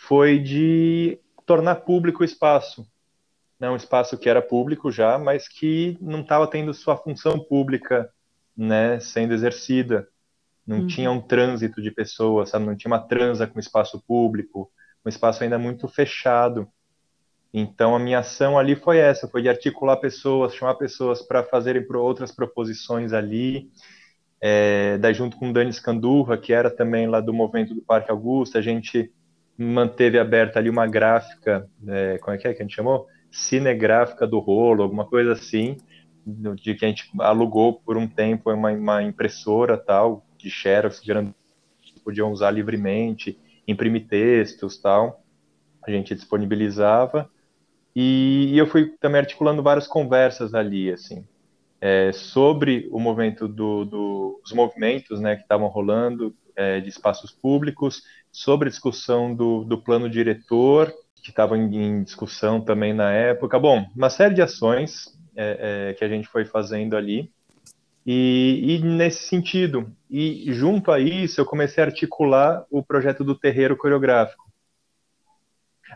[0.05, 2.85] foi de tornar público o espaço.
[3.59, 8.11] Né, um espaço que era público já, mas que não estava tendo sua função pública,
[8.55, 10.07] né, sendo exercida
[10.69, 10.87] não uhum.
[10.87, 12.67] tinha um trânsito de pessoas, sabe?
[12.67, 14.71] Não tinha uma transa com espaço público,
[15.03, 16.67] um espaço ainda muito fechado.
[17.51, 21.83] Então a minha ação ali foi essa, foi de articular pessoas, chamar pessoas para fazerem
[21.95, 23.71] outras proposições ali.
[24.39, 28.11] É, daí junto com o Dani Scandurra, que era também lá do movimento do Parque
[28.11, 29.11] Augusta, a gente
[29.57, 33.07] manteve aberta ali uma gráfica, é, como é que é que a gente chamou?
[33.31, 35.77] Cinegráfica do rolo, alguma coisa assim,
[36.27, 41.33] de que a gente alugou por um tempo uma, uma impressora tal, de xerox grande
[42.03, 45.21] podiam usar livremente, imprimir textos tal.
[45.85, 47.29] A gente disponibilizava.
[47.95, 51.25] E, e eu fui também articulando várias conversas ali, assim,
[51.81, 57.31] é, sobre o movimento do, do, os movimentos né, que estavam rolando é, de espaços
[57.31, 63.11] públicos, sobre a discussão do, do plano diretor, que estava em, em, discussão também na
[63.11, 63.59] época.
[63.59, 67.31] Bom, uma série de ações é, é que a gente foi fazendo ali.
[68.11, 73.35] E, e, nesse sentido, e junto a isso, eu comecei a articular o projeto do
[73.35, 74.51] terreiro coreográfico.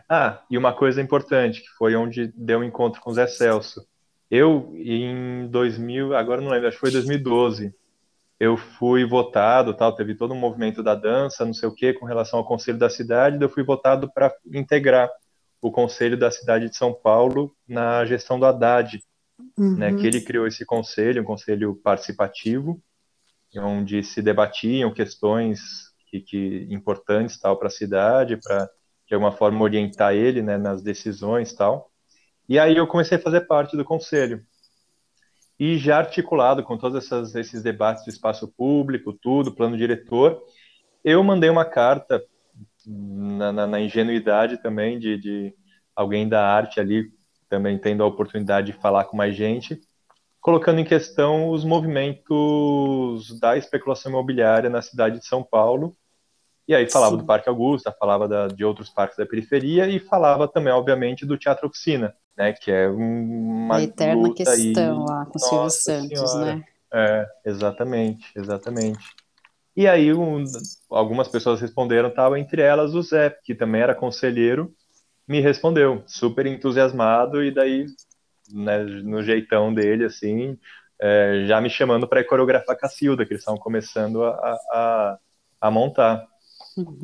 [0.08, 3.84] Ah, e uma coisa importante, que foi onde deu um encontro com o Zé Celso.
[4.30, 7.74] Eu, em 2000, agora não lembro, acho que foi 2012,
[8.38, 12.06] eu fui votado, tal, teve todo um movimento da dança, não sei o que, com
[12.06, 15.10] relação ao Conselho da Cidade, eu fui votado para integrar
[15.60, 19.02] o Conselho da Cidade de São Paulo na gestão do Haddad,
[19.58, 19.76] uhum.
[19.76, 22.80] né, que ele criou esse conselho, um conselho participativo,
[23.56, 25.60] onde se debatiam questões
[26.08, 28.68] que, que importantes tal para a cidade, para
[29.06, 31.90] de alguma forma orientar ele né, nas decisões tal.
[32.48, 34.44] E aí eu comecei a fazer parte do conselho.
[35.58, 40.42] E já articulado com todos essas, esses debates do espaço público, tudo, plano diretor,
[41.04, 42.22] eu mandei uma carta
[42.86, 45.54] na, na, na ingenuidade também de, de
[45.94, 47.12] alguém da arte ali
[47.54, 49.80] também tendo a oportunidade de falar com mais gente,
[50.40, 55.96] colocando em questão os movimentos da especulação imobiliária na cidade de São Paulo
[56.68, 57.22] E aí falava Sim.
[57.22, 61.38] do Parque Augusta, falava da, de outros parques da periferia e falava também, obviamente, do
[61.38, 62.52] Teatro Oficina, né?
[62.52, 65.06] Que é uma eterna questão aí.
[65.06, 66.56] lá com o Silvio Santos, Senhora.
[66.56, 66.64] né?
[66.92, 69.04] É, exatamente, exatamente.
[69.76, 70.44] E aí um-
[70.90, 74.72] algumas pessoas responderam, tal, entre elas o Zé, que também era conselheiro,
[75.28, 77.86] me respondeu, super entusiasmado, e daí,
[78.52, 80.58] né, no jeitão dele, assim,
[81.00, 84.30] é, já me chamando para coreografar Cacilda, que eles estavam começando a,
[84.72, 85.18] a,
[85.62, 86.26] a- montar.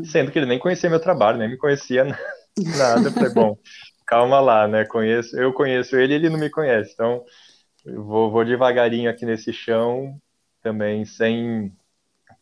[0.04, 2.04] Sendo que ele nem conhecia meu trabalho, nem me conhecia
[2.59, 3.09] nada.
[3.09, 3.59] Eu falei, bom,
[4.06, 4.85] calma lá, né?
[4.85, 6.92] Conheço, eu conheço ele, ele não me conhece.
[6.94, 7.24] Então,
[7.85, 10.18] vou, vou devagarinho aqui nesse chão,
[10.62, 11.72] também sem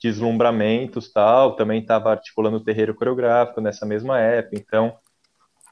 [0.03, 1.57] deslumbramentos, tal.
[1.57, 4.97] Também estava articulando o terreiro coreográfico nessa mesma época, então,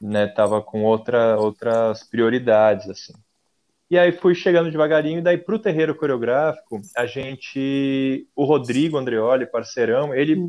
[0.01, 3.13] né, tava com outra, outras prioridades, assim.
[3.89, 9.45] E aí fui chegando devagarinho, e daí pro terreiro coreográfico, a gente, o Rodrigo Andreoli,
[9.45, 10.45] parceirão, ele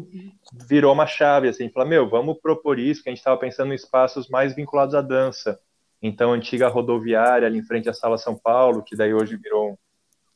[0.68, 3.76] virou uma chave, assim, falou, meu, vamos propor isso, que a gente estava pensando em
[3.76, 5.58] espaços mais vinculados à dança.
[6.02, 9.78] Então, a antiga rodoviária, ali em frente à Sala São Paulo, que daí hoje virou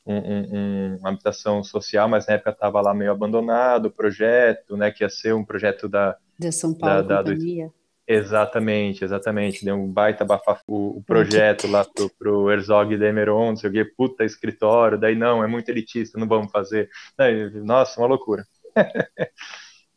[0.07, 0.49] um, um-
[0.95, 5.05] um- uma habitação social, mas na época estava lá meio abandonado o projeto, né, que
[5.05, 6.17] ia ser um projeto da...
[6.39, 7.71] De São Paulo da- do- Companhia.
[8.07, 13.57] Exatamente, exatamente, deu um baita bafafu o projeto lá pro, pro Herzog de Emeron, não
[13.57, 16.91] sei o quê, puta escritório, daí não, é muito elitista, não vamos fazer.
[17.17, 18.45] Daí, nossa, uma loucura.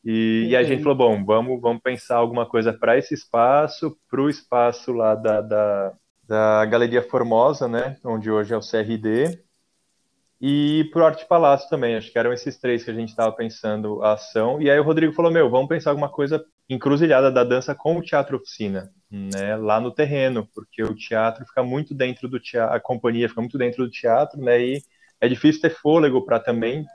[0.07, 4.21] E, e a gente falou, bom, vamos, vamos pensar alguma coisa para esse espaço, para
[4.21, 5.93] o espaço lá da, da,
[6.27, 9.43] da Galeria Formosa, né, onde hoje é o CRD,
[10.39, 13.31] e para o Arte Palácio também, acho que eram esses três que a gente estava
[13.31, 14.61] pensando a ação.
[14.61, 18.01] E aí o Rodrigo falou, meu, vamos pensar alguma coisa encruzilhada da dança com o
[18.01, 22.80] teatro oficina, né, lá no terreno, porque o teatro fica muito dentro do teatro, a
[22.80, 24.82] companhia fica muito dentro do teatro, né, e
[25.21, 26.86] é difícil ter fôlego para também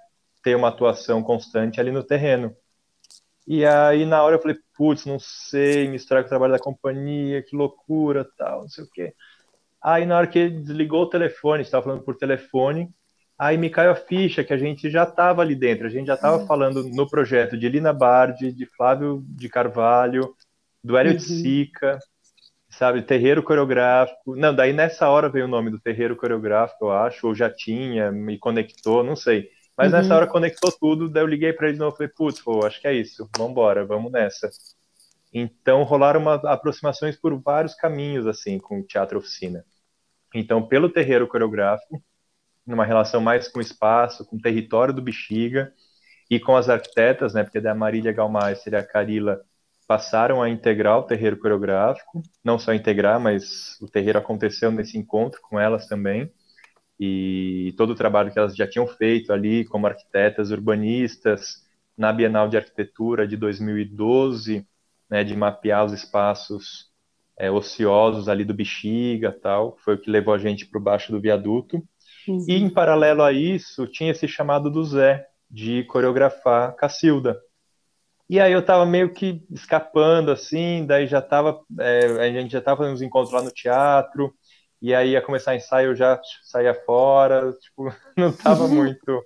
[0.43, 2.55] ter uma atuação constante ali no terreno.
[3.47, 7.43] E aí na hora eu falei, putz, não sei, misturar com o trabalho da companhia,
[7.43, 9.15] que loucura, tal, não sei o quê.
[9.83, 12.89] Aí na hora que ele desligou o telefone, estava falando por telefone,
[13.41, 16.15] aí me caiu a ficha que a gente já estava ali dentro, a gente já
[16.15, 20.35] estava falando no projeto de Lina Bardi, de Flávio de Carvalho,
[20.85, 21.99] do Hélio de Sica,
[22.69, 24.37] sabe, terreiro coreográfico.
[24.37, 28.13] Não, daí nessa hora veio o nome do terreiro coreográfico, eu acho, ou já tinha,
[28.13, 29.49] me conectou, não sei.
[29.75, 32.67] Mas nessa hora conectou tudo, daí eu liguei para ele de novo, falei, putz, pô,
[32.67, 34.51] acho que é isso, vamos embora, vamos nessa.
[35.33, 39.65] Então rolaram uma, aproximações por vários caminhos, assim, com o teatro oficina.
[40.35, 42.03] Então, pelo terreiro coreográfico,
[42.67, 45.73] numa relação mais com o espaço, com o território do Bexiga
[46.31, 49.41] e com as arquitetas, né, porque da Marília Galmeister e a Carila
[49.87, 55.41] passaram a integrar o terreiro coreográfico, não só integrar, mas o terreiro aconteceu nesse encontro
[55.43, 56.31] com elas também,
[56.99, 62.49] e todo o trabalho que elas já tinham feito ali como arquitetas urbanistas na Bienal
[62.49, 64.67] de Arquitetura de 2012,
[65.09, 66.91] né, de mapear os espaços
[67.37, 71.11] é, ociosos ali do Bexiga tal, foi o que levou a gente para o baixo
[71.11, 71.83] do viaduto.
[72.31, 72.45] Uhum.
[72.49, 77.41] E em paralelo a isso, tinha esse chamado do Zé de coreografar Cacilda.
[78.29, 82.61] E aí eu tava meio que escapando assim, daí já tava, é, a gente já
[82.61, 84.33] tava fazendo uns encontros lá no teatro,
[84.81, 89.25] e aí ia começar ensaio, eu já saía fora, tipo, não tava muito,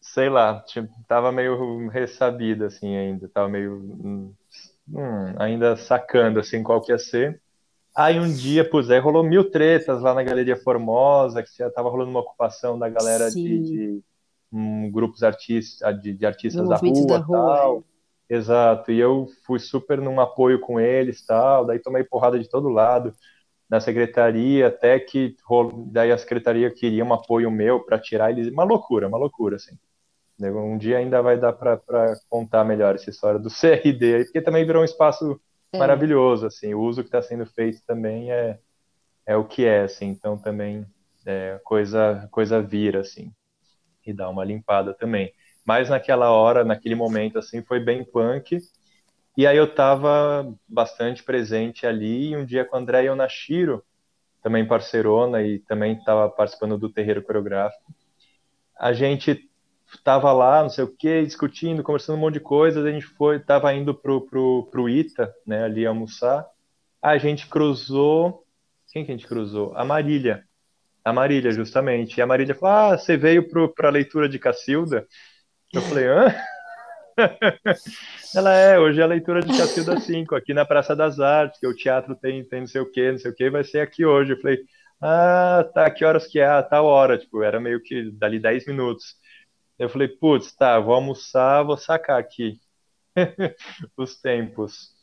[0.00, 3.74] sei lá, tipo, tava meio ressabido assim ainda, tava meio
[4.88, 7.40] hum, ainda sacando assim qual que ia ser.
[7.96, 11.88] Aí um dia, pô, aí rolou mil tretas lá na Galeria Formosa, que já tava
[11.88, 13.62] rolando uma ocupação da galera de, Sim.
[13.62, 14.02] de,
[14.52, 17.84] um, grupos artista, de, de artistas da rua, da rua, tal.
[18.28, 22.68] Exato, e eu fui super num apoio com eles, tal, daí tomei porrada de todo
[22.68, 23.14] lado,
[23.68, 25.34] na secretaria, até que
[25.86, 29.76] daí a secretaria queria um apoio meu para tirar eles, uma loucura, uma loucura, assim.
[30.38, 31.80] Um dia ainda vai dar para
[32.28, 35.40] contar melhor essa história do CRD aí, porque também virou um espaço
[35.76, 35.78] É.
[35.78, 38.58] maravilhoso, assim, o uso que está sendo feito também é,
[39.24, 40.86] é o que é, assim, então também
[41.24, 43.32] é, coisa, coisa vira, assim,
[44.06, 45.32] e dá uma limpada também.
[45.64, 48.58] Mas naquela hora, naquele momento, assim, foi bem punk,
[49.36, 53.84] e aí eu estava bastante presente ali, e um dia com a Andréia Onashiro,
[54.42, 57.92] também parceirona, e também estava participando do terreiro coreográfico,
[58.78, 59.50] a gente
[60.04, 63.38] tava lá, não sei o que, discutindo, conversando um monte de coisas, a gente foi,
[63.38, 66.46] tava indo pro, pro, pro Ita, né, ali almoçar,
[67.02, 68.44] a gente cruzou,
[68.92, 69.72] quem que a gente cruzou?
[69.76, 70.44] A Marília,
[71.04, 75.06] a Marília, justamente, e a Marília falou, ah, você veio pro, pra leitura de Cacilda?
[75.72, 76.34] Eu falei, hã?
[78.34, 81.66] Ela é, hoje é a leitura de Cacilda 5, aqui na Praça das Artes, que
[81.66, 84.04] o teatro tem, tem não sei o que, não sei o que, vai ser aqui
[84.04, 84.32] hoje.
[84.32, 84.58] Eu falei,
[85.00, 86.46] ah, tá, que horas que é?
[86.46, 89.16] Ah, tal hora, tipo, era meio que dali 10 minutos.
[89.78, 92.58] Eu falei, putz, tá, vou almoçar, vou sacar aqui.
[93.96, 94.94] os tempos.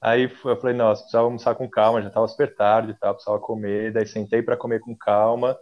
[0.00, 3.92] Aí eu falei, nossa, precisava almoçar com calma, já estava super tarde, tá, precisava comer,
[3.92, 5.56] daí sentei para comer com calma.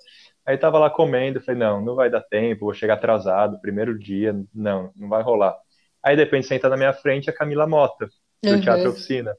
[0.46, 4.34] Aí tava lá comendo, falei, não, não vai dar tempo, vou chegar atrasado, primeiro dia,
[4.54, 5.56] não, não vai rolar.
[6.02, 8.08] Aí de repente senta na minha frente a Camila Mota,
[8.42, 8.60] do uhum.
[8.60, 9.36] Teatro Oficina.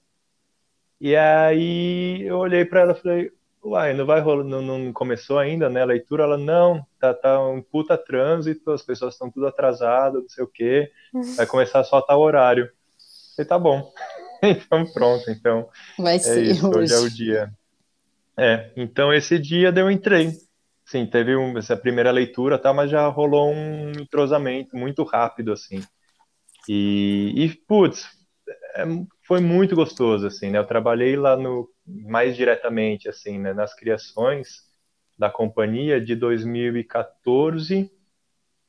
[1.00, 3.32] E aí eu olhei para ela e falei,
[3.64, 6.24] uai, não vai rolar, não, não, começou ainda, né, a leitura?
[6.24, 10.48] Ela, não, tá, tá um puta trânsito, as pessoas estão tudo atrasadas, não sei o
[10.48, 10.92] quê,
[11.36, 12.70] vai começar só a tal horário.
[13.36, 13.92] Falei, tá bom.
[14.44, 16.80] então pronto, então vai é ser isso, hoje.
[16.80, 17.54] hoje é o dia.
[18.38, 20.32] É, então esse dia eu entrei.
[20.86, 25.82] Sim, teve um, essa primeira leitura, tá, mas já rolou um entrosamento muito rápido, assim.
[26.68, 28.10] E, e putz,
[28.76, 28.84] é,
[29.26, 30.58] foi muito gostoso, assim, né?
[30.58, 31.70] Eu trabalhei lá no
[32.06, 34.70] mais diretamente, assim, né, nas criações
[35.18, 37.92] da companhia de 2014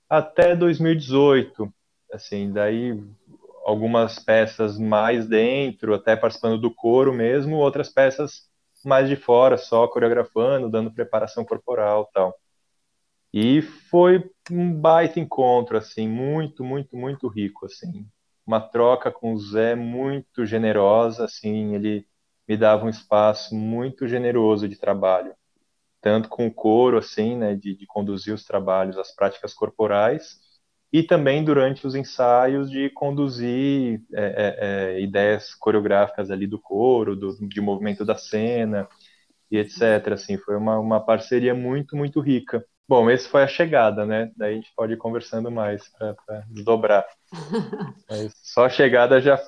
[0.08, 1.72] até 2018,
[2.12, 3.02] assim, daí
[3.64, 8.50] algumas peças mais dentro, até participando do coro mesmo, outras peças
[8.84, 12.34] mais de fora, só coreografando, dando preparação corporal, tal.
[13.32, 18.06] E foi um baita encontro, assim, muito, muito, muito rico, assim.
[18.46, 22.06] Uma troca com o Zé muito generosa, assim, ele
[22.48, 25.34] me dava um espaço muito generoso de trabalho,
[26.00, 30.40] tanto com o coro, assim, né, de, de conduzir os trabalhos, as práticas corporais,
[30.92, 37.16] e também durante os ensaios de conduzir é, é, é, ideias coreográficas ali do coro,
[37.16, 38.86] do, de movimento da cena
[39.50, 40.12] e etc.
[40.12, 42.62] Assim, foi uma, uma parceria muito, muito rica.
[42.86, 44.30] Bom, esse foi a chegada, né?
[44.36, 46.14] Daí a gente pode ir conversando mais para
[46.50, 47.06] desdobrar.
[48.10, 49.38] Mas só a chegada já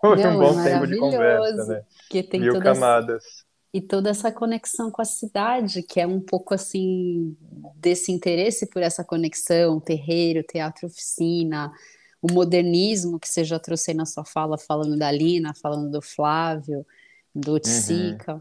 [0.00, 1.82] foi Não, um bom tempo de conversa, né?
[2.08, 3.44] Que tem Mil camadas.
[3.72, 7.36] E toda essa conexão com a cidade, que é um pouco assim
[7.76, 11.72] desse interesse por essa conexão, terreiro, teatro oficina,
[12.20, 16.84] o modernismo que você já trouxe na sua fala, falando da Lina, falando do Flávio,
[17.32, 18.34] do Tsica.
[18.34, 18.40] Uhum.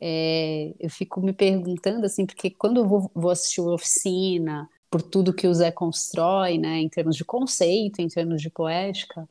[0.00, 5.02] É, eu fico me perguntando assim, porque quando eu vou, vou assistir uma oficina, por
[5.02, 9.28] tudo que o Zé constrói, né, em termos de conceito, em termos de poética,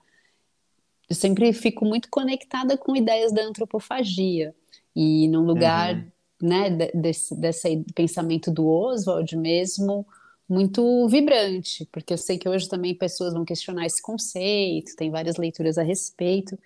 [1.10, 4.54] eu sempre fico muito conectada com ideias da antropofagia.
[4.96, 6.48] E num lugar, uhum.
[6.48, 10.06] né, desse, desse pensamento do Oswald mesmo,
[10.50, 15.36] muito vibrante, porque eu sei que hoje também pessoas vão questionar esse conceito, tem várias
[15.36, 16.58] leituras a respeito,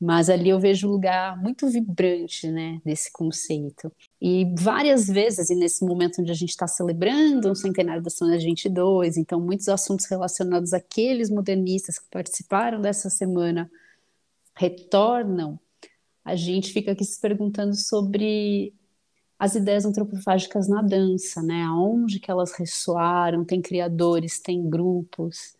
[0.00, 3.92] mas ali eu vejo um lugar muito vibrante, né, desse conceito.
[4.20, 8.38] E várias vezes, e nesse momento onde a gente está celebrando um centenário da Semana
[8.38, 13.68] 22, então muitos assuntos relacionados àqueles modernistas que participaram dessa semana
[14.58, 15.58] retornam
[16.28, 18.74] a gente fica aqui se perguntando sobre
[19.38, 21.62] as ideias antropofágicas na dança, né?
[21.62, 23.46] Aonde que elas ressoaram?
[23.46, 25.56] Tem criadores, tem grupos.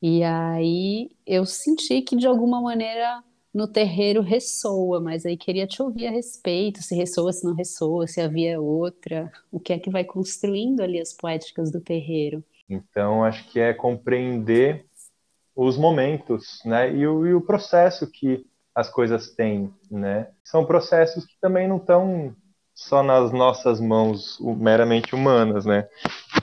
[0.00, 3.20] E aí eu senti que de alguma maneira
[3.52, 8.06] no terreiro ressoa, mas aí queria te ouvir a respeito, se ressoa, se não ressoa,
[8.06, 12.44] se havia outra, o que é que vai construindo ali as poéticas do terreiro.
[12.68, 14.85] Então, acho que é compreender
[15.56, 18.44] os momentos, né, e o, e o processo que
[18.74, 20.28] as coisas têm, né?
[20.44, 22.36] São processos que também não estão
[22.74, 25.88] só nas nossas mãos meramente humanas, né?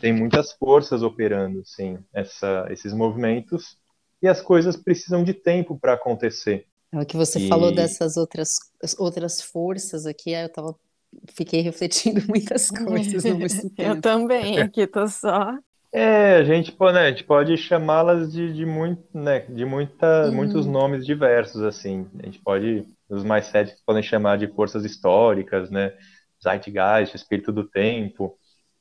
[0.01, 3.77] Tem muitas forças operando, sim, essa, esses movimentos
[4.19, 6.65] e as coisas precisam de tempo para acontecer.
[6.91, 7.47] É o que você e...
[7.47, 8.55] falou dessas outras
[8.97, 10.75] outras forças aqui, eu tava
[11.33, 13.23] fiquei refletindo muitas coisas.
[13.77, 15.55] Eu também, aqui tô só
[15.93, 20.25] é, a gente, pode, né, a gente pode chamá-las de, de, muito, né, de muita,
[20.25, 20.35] uhum.
[20.35, 22.09] muitos nomes diversos, assim.
[22.19, 25.93] A gente pode, os mais sérios podem chamar de forças históricas, né,
[26.43, 28.35] Zeitgeist, espírito do tempo,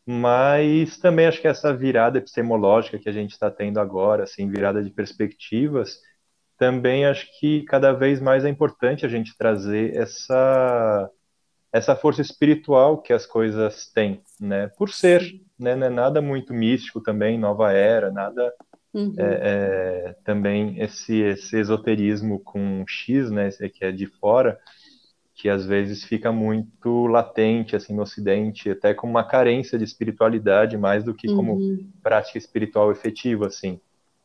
[0.07, 4.83] mas também acho que essa virada epistemológica que a gente está tendo agora, assim, virada
[4.83, 5.99] de perspectivas,
[6.59, 11.11] também acho que cada vez mais é importante a gente trazer essa
[11.73, 14.69] essa força espiritual que as coisas têm, né?
[14.77, 15.23] Por ser,
[15.63, 15.75] né?
[15.75, 18.53] Não é nada muito místico também, nova era, nada
[18.93, 19.15] uhum.
[19.17, 23.49] é, é, também esse, esse esoterismo com X, né?
[23.49, 24.59] Esse que é de fora,
[25.35, 30.77] que às vezes fica muito latente assim no Ocidente, até com uma carência de espiritualidade
[30.77, 31.37] mais do que uhum.
[31.37, 33.81] como prática espiritual efetiva, assim.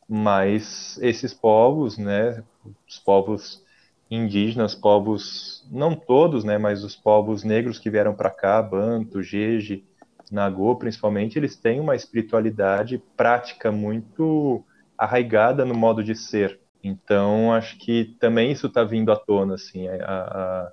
[0.08, 2.42] Mas esses povos, né?
[2.88, 3.62] Os povos
[4.10, 9.84] indígenas, povos, não todos, né, mas os povos negros que vieram para cá, Banto, Jeje,
[10.30, 14.64] Nagô, principalmente, eles têm uma espiritualidade prática muito
[14.96, 16.60] arraigada no modo de ser.
[16.82, 20.72] Então, acho que também isso está vindo à tona, assim, a, a,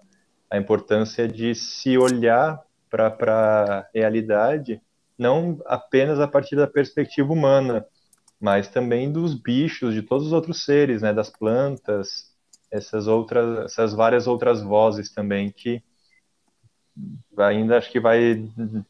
[0.51, 4.81] a importância de se olhar para a realidade
[5.17, 7.85] não apenas a partir da perspectiva humana,
[8.39, 12.33] mas também dos bichos, de todos os outros seres, né, das plantas,
[12.69, 15.81] essas outras, essas várias outras vozes também que
[17.37, 18.47] ainda acho que vai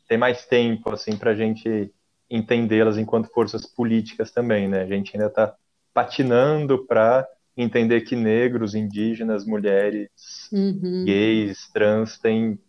[0.07, 1.91] ter mais tempo assim para a gente
[2.29, 4.81] entendê-las enquanto forças políticas também, né?
[4.81, 5.55] A gente ainda está
[5.93, 10.09] patinando para entender que negros, indígenas, mulheres,
[10.51, 11.05] uhum.
[11.05, 12.59] gays, trans têm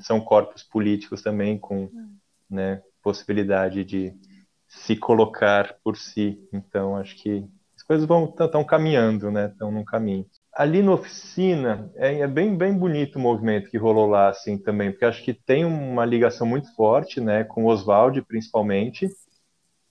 [0.00, 1.88] são corpos políticos também com
[2.50, 4.12] né, possibilidade de
[4.66, 6.38] se colocar por si.
[6.52, 7.44] Então acho que
[7.76, 9.46] as coisas vão estão caminhando, né?
[9.46, 10.26] Estão num caminho.
[10.56, 14.90] Ali na oficina é, é, bem bem bonito o movimento que rolou lá assim também,
[14.90, 19.08] porque acho que tem uma ligação muito forte, né, com Oswald principalmente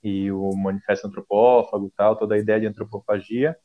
[0.03, 3.57] e o manifesto antropófago, tal, toda a ideia de antropofagia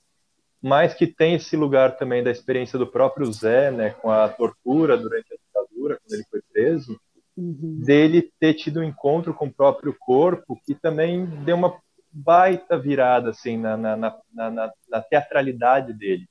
[0.60, 4.96] mas que tem esse lugar também da experiência do próprio Zé, né, com a tortura
[4.96, 7.00] durante a ditadura, quando ele foi preso,
[7.36, 7.80] uhum.
[7.84, 11.78] dele ter tido um encontro com o próprio corpo, que também deu uma
[12.10, 16.28] baita virada assim na, na, na, na, na teatralidade dele.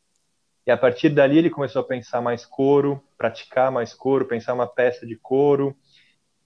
[0.68, 4.68] E a partir dali ele começou a pensar mais coro, praticar mais coro, pensar uma
[4.68, 5.76] peça de coro,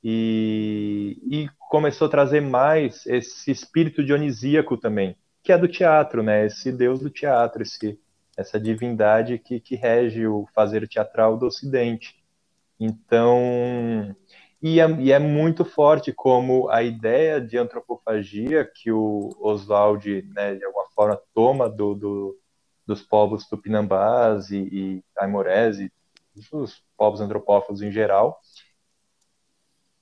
[0.04, 6.46] e, e começou a trazer mais esse espírito dionisíaco também que é do teatro, né?
[6.46, 8.00] Esse deus do teatro, esse,
[8.38, 12.16] essa divindade que, que rege o fazer teatral do Ocidente.
[12.80, 14.16] Então,
[14.62, 20.56] e é, e é, muito forte como a ideia de antropofagia que o Oswald, né,
[20.56, 22.38] de alguma forma, toma do, do
[22.92, 25.90] dos povos tupinambás e, e aimorés e
[26.52, 28.40] dos povos antropófagos em geral,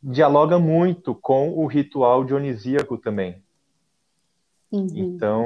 [0.02, 3.44] dialoga muito com o ritual dionisíaco também.
[4.72, 4.88] Uhum.
[4.96, 5.46] Então,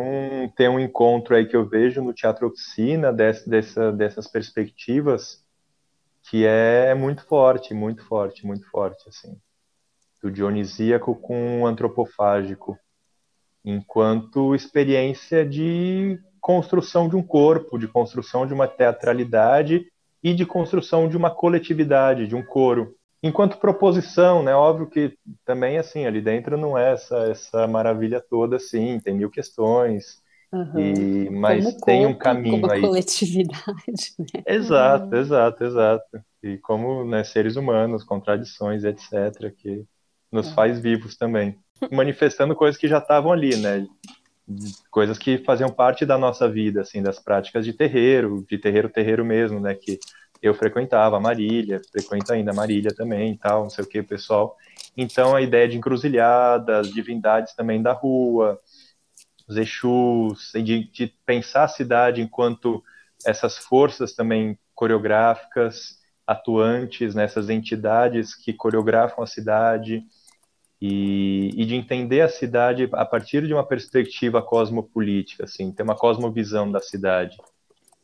[0.56, 5.44] tem um encontro aí que eu vejo no Teatro Oficina dessa, dessa, dessas perspectivas
[6.30, 9.38] que é muito forte, muito forte, muito forte, assim.
[10.22, 12.78] Do dionisíaco com o antropofágico,
[13.66, 19.88] enquanto experiência de construção de um corpo, de construção de uma teatralidade
[20.22, 24.54] e de construção de uma coletividade, de um coro enquanto proposição, né?
[24.54, 29.30] Óbvio que também assim ali dentro não é essa essa maravilha toda, assim, tem mil
[29.30, 30.22] questões.
[30.52, 30.80] Uhum.
[30.80, 32.82] E, mas como tem corpo, um caminho como aí.
[32.82, 34.44] coletividade, né?
[34.46, 36.22] Exato, exato, exato.
[36.44, 39.86] E como né, seres humanos, contradições, etc., que
[40.32, 40.54] nos uhum.
[40.54, 41.58] faz vivos também.
[41.92, 43.88] Manifestando coisas que já estavam ali, né?
[44.92, 49.24] Coisas que faziam parte da nossa vida, assim, das práticas de terreiro, de terreiro, terreiro
[49.24, 49.74] mesmo, né?
[49.74, 50.00] Que
[50.42, 54.58] eu frequentava Marília, frequento ainda Marília também, tal, não sei o que, pessoal.
[54.96, 58.60] Então a ideia de encruzilhadas, divindades também da rua,
[59.48, 62.84] os Exus, de, de pensar a cidade enquanto
[63.26, 70.04] essas forças também coreográficas, atuantes, nessas né, entidades que coreografam a cidade,
[70.86, 75.96] e, e, de entender a cidade a partir de uma perspectiva cosmopolítica, assim, ter uma
[75.96, 77.38] cosmovisão da cidade.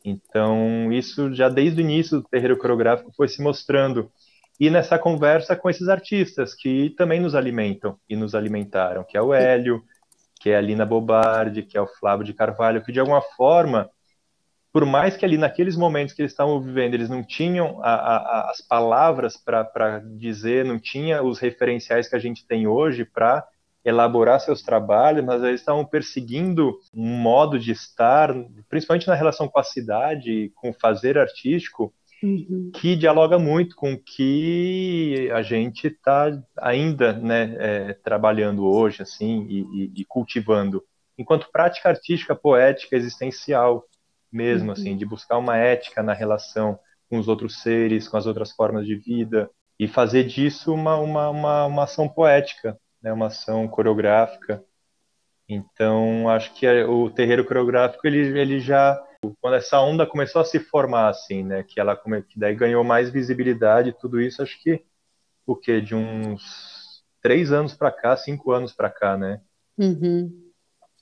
[0.02, 4.10] Então, isso já desde o início do terreiro coreográfico foi se mostrando.
[4.58, 9.20] E nessa conversa com esses artistas que também nos alimentam e nos alimentaram, que é
[9.20, 9.82] o Hélio,
[10.40, 13.90] que é a Lina Bobardi, que é o Flávio de Carvalho, que de alguma forma,
[14.72, 18.50] por mais que ali naqueles momentos que eles estavam vivendo, eles não tinham a, a,
[18.50, 23.44] as palavras para dizer, não tinha os referenciais que a gente tem hoje para
[23.84, 28.32] elaborar seus trabalhos, mas eles estavam perseguindo um modo de estar,
[28.68, 31.92] principalmente na relação com a cidade, com o fazer artístico,
[32.22, 32.70] uhum.
[32.74, 39.46] que dialoga muito com o que a gente está ainda né, é, trabalhando hoje, assim,
[39.48, 40.84] e, e, cultivando,
[41.18, 43.84] enquanto prática artística, poética, existencial
[44.32, 44.72] mesmo, uhum.
[44.72, 46.78] assim, de buscar uma ética na relação
[47.08, 51.30] com os outros seres, com as outras formas de vida, e fazer disso uma, uma,
[51.30, 54.62] uma, uma ação poética, né, uma ação coreográfica.
[55.48, 59.02] Então, acho que o terreiro coreográfico ele, ele já
[59.40, 63.10] quando essa onda começou a se formar assim, né, que ela que daí ganhou mais
[63.10, 64.82] visibilidade, tudo isso, acho que
[65.46, 69.40] o que de uns três anos para cá, cinco anos para cá, né?
[69.76, 70.49] Uhum.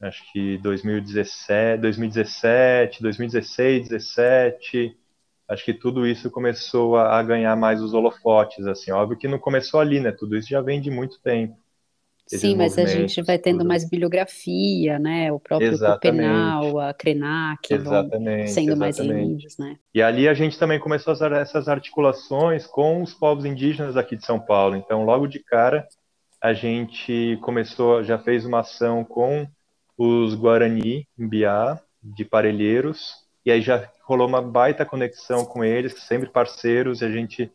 [0.00, 4.96] Acho que 2017, 2017, 2016, 17,
[5.48, 8.92] acho que tudo isso começou a, ganhar mais os holofotes, assim.
[8.92, 10.12] Óbvio que não começou ali, né?
[10.12, 11.56] Tudo isso já vem de muito tempo.
[12.28, 13.68] Sim, mas a gente vai tendo tudo.
[13.68, 15.32] mais bibliografia, né?
[15.32, 18.78] O próprio Copenal, a Krenak, exatamente, sendo exatamente.
[18.78, 19.76] mais lidos, né?
[19.94, 24.38] E ali a gente também começou essas articulações com os povos indígenas aqui de São
[24.38, 24.76] Paulo.
[24.76, 25.88] Então, logo de cara,
[26.38, 29.48] a gente começou, já fez uma ação com
[29.98, 36.30] os Guarani, Biá, de Parelheiros, e aí já rolou uma baita conexão com eles, sempre
[36.30, 37.52] parceiros, e a gente,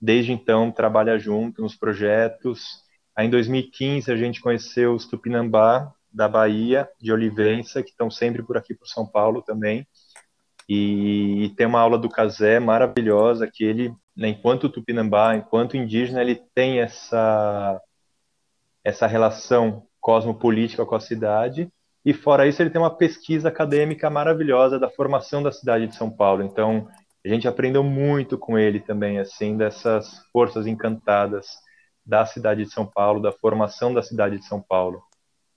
[0.00, 2.86] desde então, trabalha junto nos projetos,
[3.18, 8.44] Aí em 2015 a gente conheceu os Tupinambá, da Bahia, de Olivença, que estão sempre
[8.44, 9.84] por aqui por São Paulo também.
[10.68, 16.20] E, e tem uma aula do Casé maravilhosa que ele, né, enquanto tupinambá, enquanto indígena,
[16.20, 17.80] ele tem essa
[18.84, 21.68] essa relação cosmopolítica com a cidade.
[22.04, 26.10] E fora isso, ele tem uma pesquisa acadêmica maravilhosa da formação da cidade de São
[26.10, 26.42] Paulo.
[26.42, 26.88] Então,
[27.24, 31.46] a gente aprendeu muito com ele também, assim, dessas forças encantadas
[32.06, 35.02] da cidade de São Paulo, da formação da cidade de São Paulo.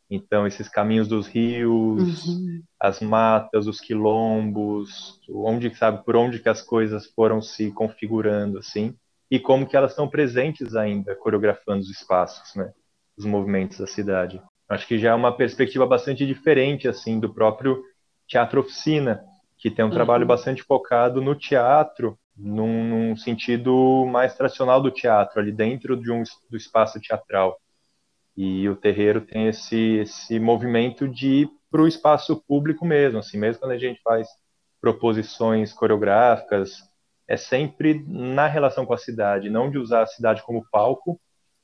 [0.09, 2.61] Então, esses caminhos dos rios, uhum.
[2.77, 8.93] as matas, os quilombos, onde sabe por onde que as coisas foram se configurando assim,
[9.29, 12.73] e como que elas estão presentes ainda, coreografando os espaços, né?
[13.17, 14.41] Os movimentos da cidade.
[14.71, 17.83] Acho que já é uma perspectiva bastante diferente assim do próprio
[18.25, 19.21] teatro oficina,
[19.57, 19.93] que tem um uhum.
[19.93, 26.09] trabalho bastante focado no teatro, num, num, sentido mais tradicional do teatro, ali dentro de
[26.09, 27.59] um do espaço teatral.
[28.35, 33.37] E o terreiro tem esse, esse movimento de ir para o espaço público mesmo, assim,
[33.37, 34.29] mesmo quando a gente faz
[34.79, 36.77] proposições coreográficas,
[37.27, 41.19] é sempre na relação com a cidade, não de usar a cidade como palco,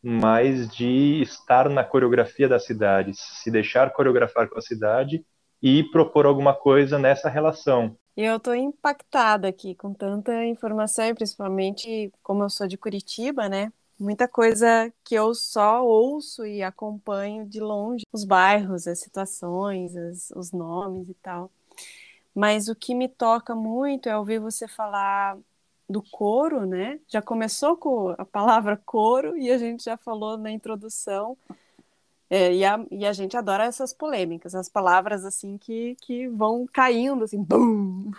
[0.10, 5.26] mas de estar na coreografia da cidade, se deixar coreografar com a cidade
[5.62, 7.98] e propor alguma coisa nessa relação.
[8.16, 13.70] Eu estou impactada aqui com tanta informação, e principalmente como eu sou de Curitiba, né?
[14.00, 20.32] muita coisa que eu só ouço e acompanho de longe, os bairros, as situações, as,
[20.32, 21.52] os nomes e tal.
[22.34, 25.38] Mas o que me toca muito é ouvir você falar
[25.90, 27.00] do coro, né?
[27.08, 31.38] Já começou com a palavra coro e a gente já falou na introdução.
[32.30, 36.68] É, e, a, e a gente adora essas polêmicas, as palavras assim que, que vão
[36.72, 38.12] caindo, assim, bum!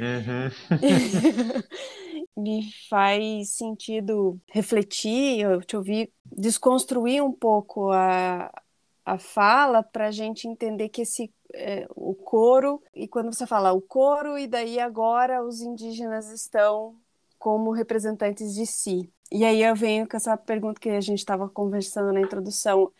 [0.00, 0.50] Uhum.
[2.42, 8.50] Me faz sentido refletir, eu te ouvir, desconstruir um pouco a,
[9.04, 13.72] a fala para a gente entender que esse é, o coro, e quando você fala
[13.72, 16.94] o coro, e daí agora os indígenas estão
[17.38, 19.10] como representantes de si.
[19.30, 22.90] E aí eu venho com essa pergunta que a gente estava conversando na introdução,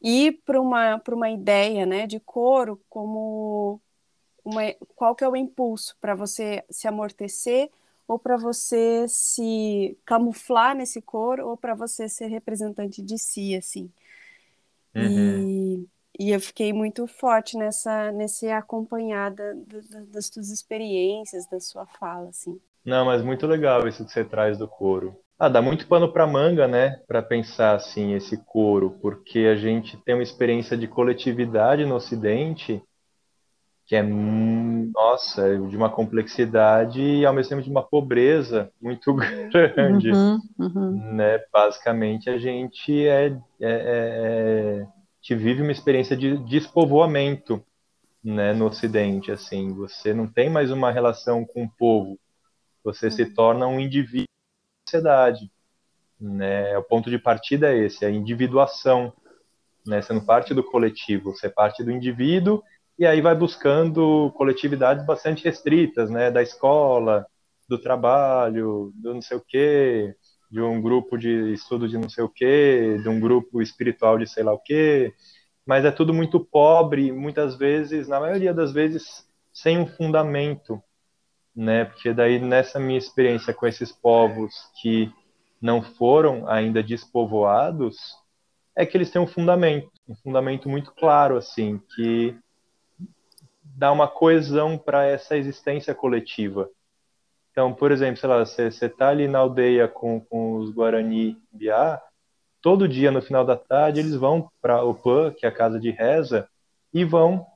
[0.00, 3.80] ir para uma, uma ideia né, de coro como
[4.44, 4.62] uma,
[4.96, 7.70] qual que é o impulso para você se amortecer
[8.08, 13.90] ou para você se camuflar nesse cor ou para você ser representante de si assim
[14.94, 15.48] uhum.
[15.48, 15.88] e,
[16.18, 22.28] e eu fiquei muito forte nessa nesse acompanhada do, das suas experiências da sua fala
[22.28, 26.12] assim não mas muito legal isso que você traz do coro ah, dá muito pano
[26.12, 30.86] para manga, né, para pensar assim esse coro, porque a gente tem uma experiência de
[30.86, 32.80] coletividade no Ocidente
[33.86, 39.12] que é, nossa, de uma complexidade e ao mesmo tempo de uma pobreza muito
[39.52, 41.14] grande, uhum, uhum.
[41.14, 41.40] né?
[41.52, 44.86] Basicamente, a gente é, é, é,
[45.22, 47.64] é vive uma experiência de despovoamento,
[48.22, 48.52] né?
[48.52, 52.18] No Ocidente, assim, você não tem mais uma relação com o povo,
[52.82, 53.34] você se uhum.
[53.34, 55.50] torna um indivíduo da sociedade,
[56.20, 56.76] né?
[56.76, 59.12] O ponto de partida é esse, a individuação,
[59.86, 60.02] né?
[60.02, 62.62] Você não parte do coletivo, você parte do indivíduo
[62.98, 67.26] e aí vai buscando coletividades bastante restritas, né, da escola,
[67.68, 70.14] do trabalho, do não sei o quê,
[70.52, 74.28] de um grupo de estudo de não sei o quê, de um grupo espiritual de
[74.28, 75.14] sei lá o quê,
[75.64, 80.82] mas é tudo muito pobre, muitas vezes, na maioria das vezes, sem um fundamento,
[81.56, 85.10] né, porque daí nessa minha experiência com esses povos que
[85.60, 87.96] não foram ainda despovoados,
[88.76, 92.36] é que eles têm um fundamento, um fundamento muito claro, assim, que
[93.64, 96.68] dar uma coesão para essa existência coletiva.
[97.52, 102.00] Então, por exemplo, sei lá, você está ali na aldeia com, com os Guarani Biá,
[102.62, 105.78] todo dia no final da tarde eles vão para o PAN, que é a casa
[105.78, 106.48] de reza,
[106.94, 107.46] e vão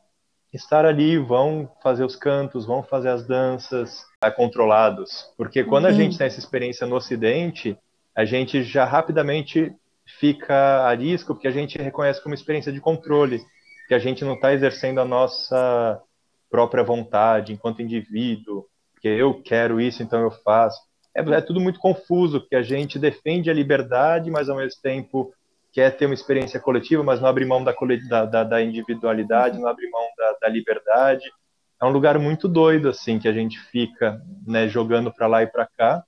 [0.52, 5.32] estar ali, vão fazer os cantos, vão fazer as danças é, controlados.
[5.36, 5.90] Porque quando uhum.
[5.90, 7.78] a gente tem essa experiência no Ocidente,
[8.14, 9.74] a gente já rapidamente
[10.18, 13.40] fica a risco, porque a gente reconhece como experiência de controle,
[13.88, 16.00] que a gente não está exercendo a nossa
[16.50, 18.66] própria vontade enquanto indivíduo,
[18.96, 20.80] porque eu quero isso, então eu faço.
[21.14, 25.32] É, é tudo muito confuso, porque a gente defende a liberdade, mas ao mesmo tempo
[25.70, 27.74] quer ter uma experiência coletiva, mas não abre mão da,
[28.24, 31.30] da, da individualidade, não abre mão da, da, liberdade.
[31.80, 35.46] É um lugar muito doido, assim, que a gente fica né, jogando para lá e
[35.46, 36.02] para cá.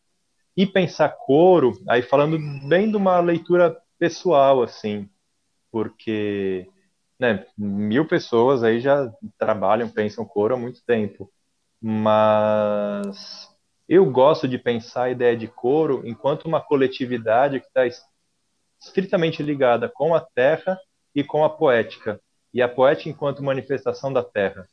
[0.56, 5.08] E pensar coro, aí falando bem de uma leitura pessoal, assim,
[5.70, 6.66] porque
[7.20, 11.30] né, mil pessoas aí já trabalham, pensam coro há muito tempo.
[11.80, 13.48] Mas
[13.88, 17.82] eu gosto de pensar a ideia de coro enquanto uma coletividade que está
[18.80, 20.78] estritamente ligada com a terra
[21.14, 22.20] e com a poética.
[22.52, 24.66] e a poética enquanto manifestação da terra.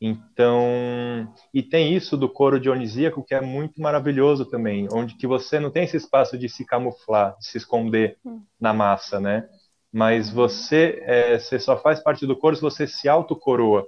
[0.00, 5.58] Então, e tem isso do coro dionisíaco que é muito maravilhoso também, onde que você
[5.58, 8.42] não tem esse espaço de se camuflar, de se esconder hum.
[8.60, 9.48] na massa, né?
[9.92, 13.86] Mas você, é, você só faz parte do coro se você se autocoroa.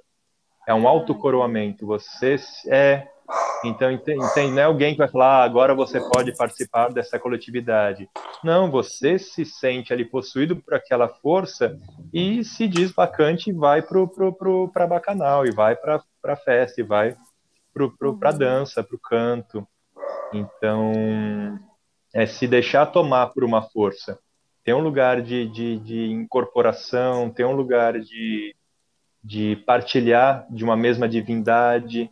[0.66, 1.86] É um autocoroamento.
[1.86, 2.36] Você
[2.68, 3.08] é
[3.64, 4.20] então, entende,
[4.52, 8.08] não é alguém que vai falar, ah, agora você pode participar dessa coletividade.
[8.44, 11.76] Não, você se sente ali possuído por aquela força
[12.12, 16.36] e se diz vacante e vai para pro, pro, pro, bacanal, e vai para a
[16.36, 17.16] festa, e vai
[17.74, 19.66] para pro, a dança, para o canto.
[20.32, 20.92] Então,
[22.14, 24.18] é se deixar tomar por uma força.
[24.62, 28.54] Tem um lugar de, de, de incorporação, tem um lugar de,
[29.26, 32.08] de partilhar de uma mesma divindade,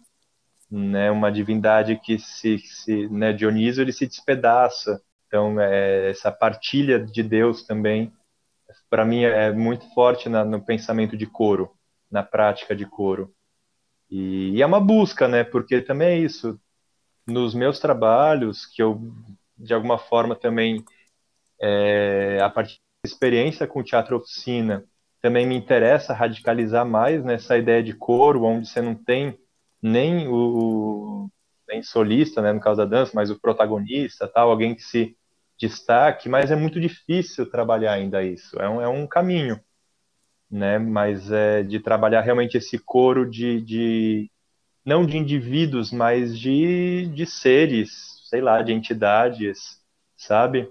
[0.69, 5.01] né, uma divindade que se, se né, Dionísio ele se despedaça.
[5.29, 8.13] Então é, essa partilha de Deus também,
[8.91, 11.71] para mim é muito forte na, no pensamento de coro,
[12.11, 13.33] na prática de coro.
[14.11, 15.45] E, e, é uma busca, né?
[15.45, 16.61] Porque também é isso.
[17.25, 19.01] Nos meus trabalhos, que eu
[19.57, 20.85] de alguma forma também
[21.61, 24.85] é, a partir da experiência com teatro oficina,
[25.25, 29.39] também me interessa radicalizar mais nessa ideia de coro, onde você não tem
[29.81, 31.31] nem o
[31.67, 35.17] nem solista, né, no caso da dança, mas o protagonista, tal, alguém que se
[35.59, 38.61] destaque, mas é muito difícil trabalhar ainda isso.
[38.61, 39.59] É um, é um caminho,
[40.51, 40.79] né?
[40.79, 44.31] Mas é de trabalhar realmente esse coro de, de
[44.85, 49.81] não de indivíduos, mas de, de seres, sei lá, de entidades,
[50.15, 50.71] sabe?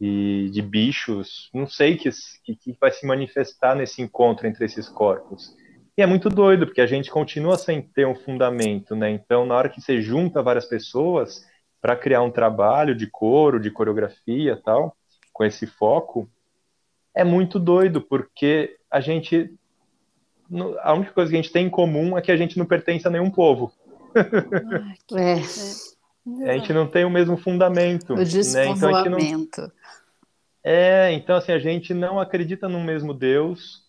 [0.00, 2.08] E de bichos, não sei que,
[2.42, 5.54] que, que vai se manifestar nesse encontro entre esses corpos.
[5.96, 9.10] E é muito doido, porque a gente continua sem ter um fundamento, né?
[9.10, 11.44] Então, na hora que você junta várias pessoas
[11.80, 14.96] para criar um trabalho de coro, de coreografia tal,
[15.32, 16.26] com esse foco,
[17.14, 19.52] é muito doido, porque a gente.
[20.82, 23.06] A única coisa que a gente tem em comum é que a gente não pertence
[23.06, 23.72] a nenhum povo.
[25.16, 26.50] é.
[26.50, 28.14] A gente não tem o mesmo fundamento.
[28.14, 29.10] O despovoamento.
[29.10, 29.28] Né?
[29.30, 29.72] Então, não...
[30.62, 33.84] É, então assim, a gente não acredita no mesmo Deus,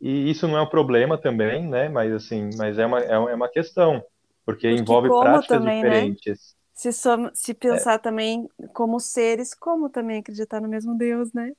[0.00, 1.88] e isso não é um problema também, né?
[1.88, 4.04] Mas assim, mas é uma, é uma questão,
[4.44, 5.88] porque, porque envolve práticas também, né?
[5.90, 6.28] diferentes.
[6.28, 6.64] Né?
[6.74, 7.98] Se, som, se pensar é.
[7.98, 11.52] também como seres, como também acreditar no mesmo Deus, né?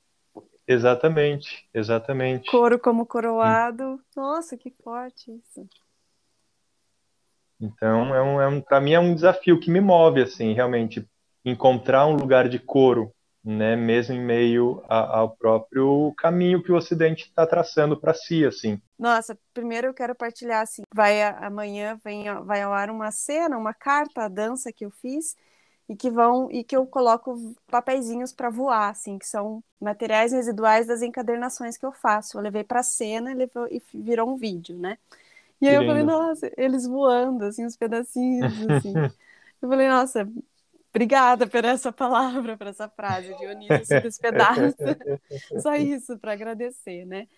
[0.68, 2.50] Exatamente, exatamente.
[2.50, 4.00] Coro como coroado.
[4.14, 5.66] Nossa, que forte isso.
[7.60, 11.08] Então, é um, é um, para mim é um desafio que me move, assim, realmente,
[11.44, 13.14] encontrar um lugar de coro
[13.46, 18.44] né, mesmo em meio a, ao próprio caminho que o Ocidente está traçando para si,
[18.44, 18.80] assim.
[18.98, 23.72] Nossa, primeiro eu quero partilhar assim, vai amanhã vem vai ao ar uma cena, uma
[23.72, 25.36] carta, a dança que eu fiz
[25.88, 30.88] e que vão e que eu coloco papeizinhos para voar, assim, que são materiais residuais
[30.88, 32.36] das encadernações que eu faço.
[32.36, 34.98] Eu levei para a cena e, levou, e virou um vídeo, né?
[35.60, 38.92] E aí eu falei, nossa, eles voando, assim, os pedacinhos, assim.
[39.62, 40.28] eu falei, nossa,
[40.96, 43.36] Obrigada por essa palavra, por essa frase.
[43.36, 44.74] Dionísio se despedaça.
[45.60, 47.28] Só isso para agradecer, né?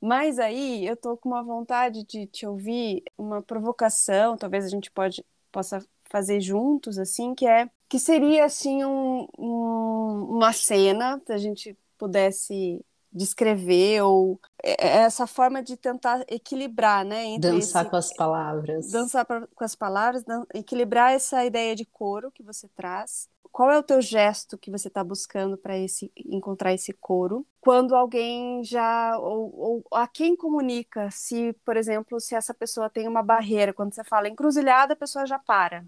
[0.00, 4.90] Mas aí eu tô com uma vontade de te ouvir, uma provocação, talvez a gente
[4.92, 11.32] pode, possa fazer juntos, assim, que é que seria assim um, um, uma cena, se
[11.32, 12.84] a gente pudesse
[13.14, 17.38] descrever ou é, é essa forma de tentar equilibrar, né?
[17.38, 18.90] dançar esse, com as palavras.
[18.90, 23.28] Dançar com as palavras, equilibrar essa ideia de coro que você traz.
[23.52, 27.46] Qual é o teu gesto que você está buscando para esse encontrar esse coro?
[27.60, 33.06] Quando alguém já ou, ou, a quem comunica, se por exemplo, se essa pessoa tem
[33.06, 35.84] uma barreira, quando você fala encruzilhada, a pessoa já para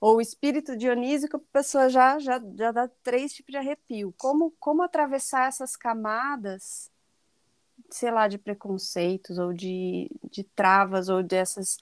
[0.00, 4.14] ou o espírito dionísico, a pessoa já, já, já dá três tipos de arrepio.
[4.18, 6.90] Como, como atravessar essas camadas,
[7.90, 11.78] sei lá, de preconceitos, ou de, de travas, ou dessas.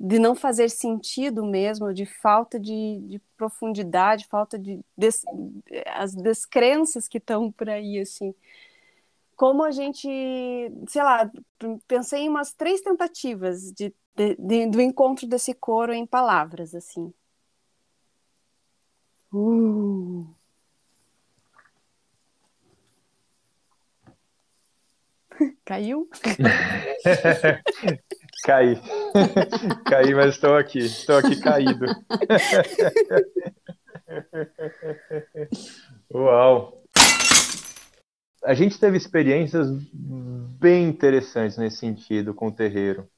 [0.00, 4.80] de não fazer sentido mesmo, de falta de, de profundidade, falta de.
[4.96, 5.22] Des,
[5.96, 8.34] as descrenças que estão por aí, assim.
[9.36, 10.08] Como a gente,
[10.88, 11.30] sei lá,
[11.88, 17.12] pensei em umas três tentativas de, de, de do encontro desse coro em palavras, assim.
[19.34, 20.24] Uh.
[25.64, 26.08] Caiu?
[28.46, 28.80] Caí.
[29.86, 30.78] Caí, mas estou aqui.
[30.78, 31.84] Estou aqui caído.
[36.14, 36.80] Uau!
[38.44, 39.68] A gente teve experiências
[40.60, 43.08] bem interessantes nesse sentido com o terreiro.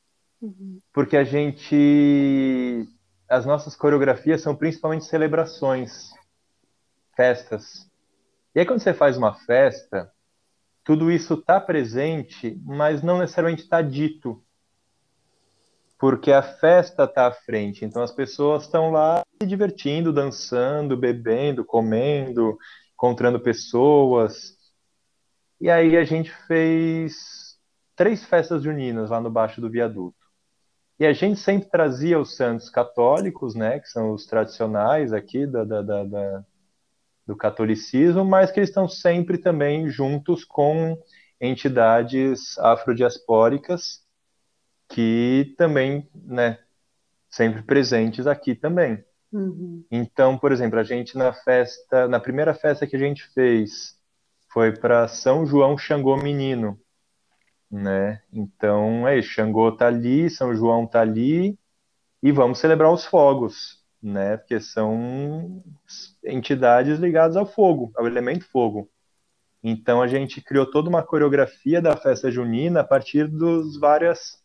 [0.41, 0.79] Uhum.
[0.95, 2.89] Porque a gente
[3.29, 6.11] as nossas coreografias são principalmente celebrações,
[7.15, 7.91] festas.
[8.55, 10.11] E aí quando você faz uma festa,
[10.85, 14.43] tudo isso está presente, mas não necessariamente está dito.
[15.99, 21.65] Porque a festa está à frente, então as pessoas estão lá se divertindo, dançando, bebendo,
[21.65, 22.57] comendo,
[22.93, 24.57] encontrando pessoas.
[25.61, 27.59] E aí a gente fez
[27.97, 30.26] três festas juninas lá no baixo do viaduto.
[30.99, 35.65] E a gente sempre trazia os santos católicos, né, que são os tradicionais aqui da,
[35.65, 36.45] da, da, da
[37.27, 40.97] do catolicismo, mas que eles estão sempre também juntos com
[41.41, 44.01] entidades afrodiaspóricas
[44.89, 46.59] que também, né,
[47.29, 49.05] sempre presentes aqui também.
[49.33, 49.85] Uhum.
[49.91, 53.99] Então, por exemplo, a gente na festa, na primeira festa que a gente fez,
[54.53, 56.81] foi para São João Xangô Menino,
[57.71, 58.23] né?
[58.33, 61.59] Então, é isso, Xangô tá ali, São João tá ali,
[62.23, 64.37] e vamos celebrar os fogos, né?
[64.37, 65.63] Porque são
[66.25, 68.91] entidades ligadas ao fogo, ao elemento fogo.
[69.63, 74.43] Então a gente criou toda uma coreografia da festa junina a partir dos várias,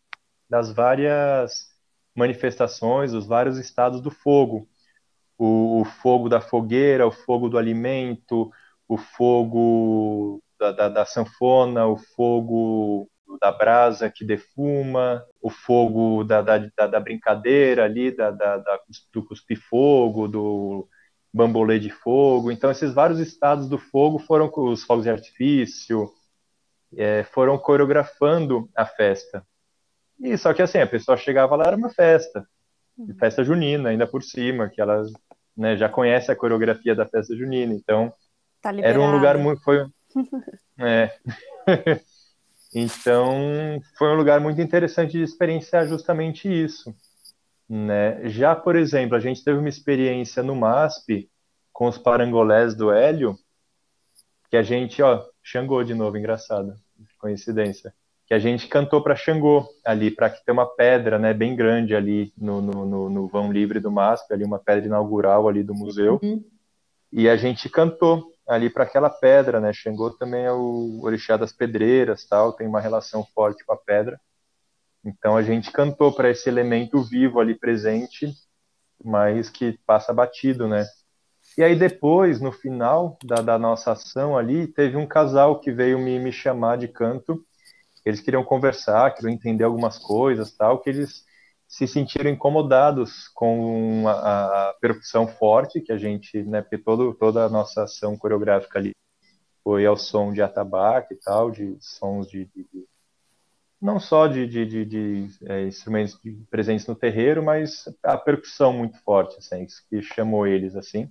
[0.50, 1.70] das várias
[2.16, 4.68] manifestações, dos vários estados do fogo.
[5.38, 8.52] O, o fogo da fogueira, o fogo do alimento,
[8.88, 13.10] o fogo da, da, da sanfona, o fogo
[13.40, 18.58] da brasa que defuma, o fogo da, da, da brincadeira ali, da, da,
[19.12, 20.88] do cuspir-fogo, do
[21.34, 22.52] bambolê de fogo.
[22.52, 26.12] Então, esses vários estados do fogo foram os fogos de artifício,
[26.96, 29.44] é, foram coreografando a festa.
[30.20, 32.46] E só que assim, a pessoa chegava lá, era uma festa,
[33.18, 35.04] festa junina, ainda por cima, que ela
[35.58, 37.74] né, já conhece a coreografia da festa junina.
[37.74, 38.14] Então,
[38.62, 39.64] tá era um lugar muito.
[39.64, 39.88] Foi,
[40.80, 41.12] é.
[42.74, 46.96] Então, foi um lugar muito interessante de experienciar justamente isso.
[47.68, 48.30] Né?
[48.30, 51.30] Já, por exemplo, a gente teve uma experiência no MASP
[51.74, 53.38] com os parangolés do Hélio,
[54.50, 56.76] que a gente, ó, Xangô de novo, engraçado,
[57.18, 57.94] coincidência,
[58.26, 61.96] que a gente cantou para Xangô ali, para que tem uma pedra, né, bem grande
[61.96, 65.74] ali no, no, no, no, vão livre do MASP, ali uma pedra inaugural ali do
[65.74, 66.44] museu, uhum.
[67.12, 69.72] e a gente cantou ali para aquela pedra, né?
[69.72, 74.20] Xangô também é o orixá das pedreiras, tal, tem uma relação forte com a pedra.
[75.06, 78.34] Então a gente cantou para esse elemento vivo ali presente,
[79.04, 80.86] mas que passa batido, né?
[81.58, 85.98] E aí depois, no final da, da nossa ação ali, teve um casal que veio
[85.98, 87.42] me, me chamar de canto.
[88.06, 91.24] Eles queriam conversar, queriam entender algumas coisas, tal, que eles
[91.72, 97.46] se sentiram incomodados com a, a, percussão forte que a gente, né, porque todo, toda
[97.46, 98.92] a nossa ação coreográfica ali
[99.64, 102.86] foi ao som de atabaque e tal, de sons de, de, de
[103.82, 106.20] não só de, de, de é, instrumentos
[106.50, 111.10] presentes no terreiro, mas a percussão muito forte, assim, que chamou eles assim.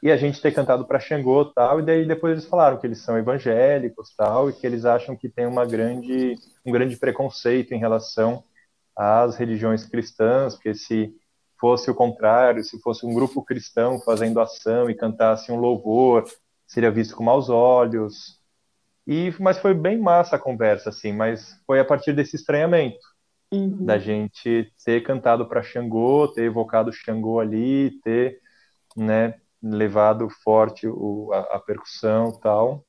[0.00, 3.00] E a gente ter cantado para Xangô tal, e daí depois eles falaram que eles
[3.00, 7.78] são evangélicos tal, e que eles acham que tem uma grande, um grande preconceito em
[7.78, 8.44] relação
[8.96, 11.14] às religiões cristãs, porque se
[11.58, 16.24] fosse o contrário, se fosse um grupo cristão fazendo ação e cantasse um louvor,
[16.66, 18.40] seria visto com maus olhos.
[19.06, 22.98] E mas foi bem massa a conversa assim, mas foi a partir desse estranhamento
[23.52, 23.84] uhum.
[23.84, 28.40] da gente ter cantado para Xangô, ter evocado Xangô ali, ter,
[28.96, 32.84] né, levado forte o, a, a percussão, tal,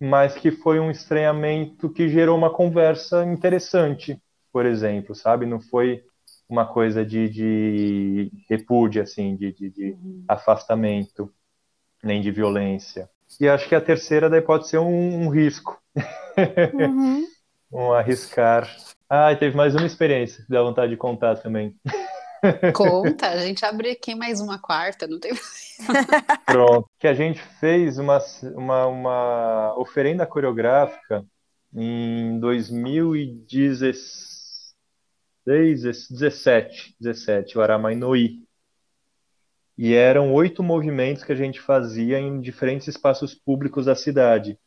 [0.00, 4.20] mas que foi um estranhamento que gerou uma conversa interessante
[4.52, 5.46] por exemplo, sabe?
[5.46, 6.02] Não foi
[6.48, 10.24] uma coisa de, de repúdio, assim, de, de, de uhum.
[10.28, 11.32] afastamento,
[12.02, 13.08] nem de violência.
[13.38, 15.80] E acho que a terceira daí pode ser um, um risco.
[16.76, 17.24] Uhum.
[17.72, 18.68] um arriscar.
[19.08, 21.76] Ah, teve mais uma experiência que dá vontade de contar também.
[22.74, 25.32] Conta, a gente abre aqui mais uma quarta, não tem
[26.46, 26.88] Pronto.
[26.98, 28.18] Que a gente fez uma,
[28.54, 31.24] uma, uma oferenda coreográfica
[31.72, 34.29] em 2016
[35.46, 38.14] 17, 17, o.
[39.78, 44.58] E eram oito movimentos que a gente fazia em diferentes espaços públicos da cidade.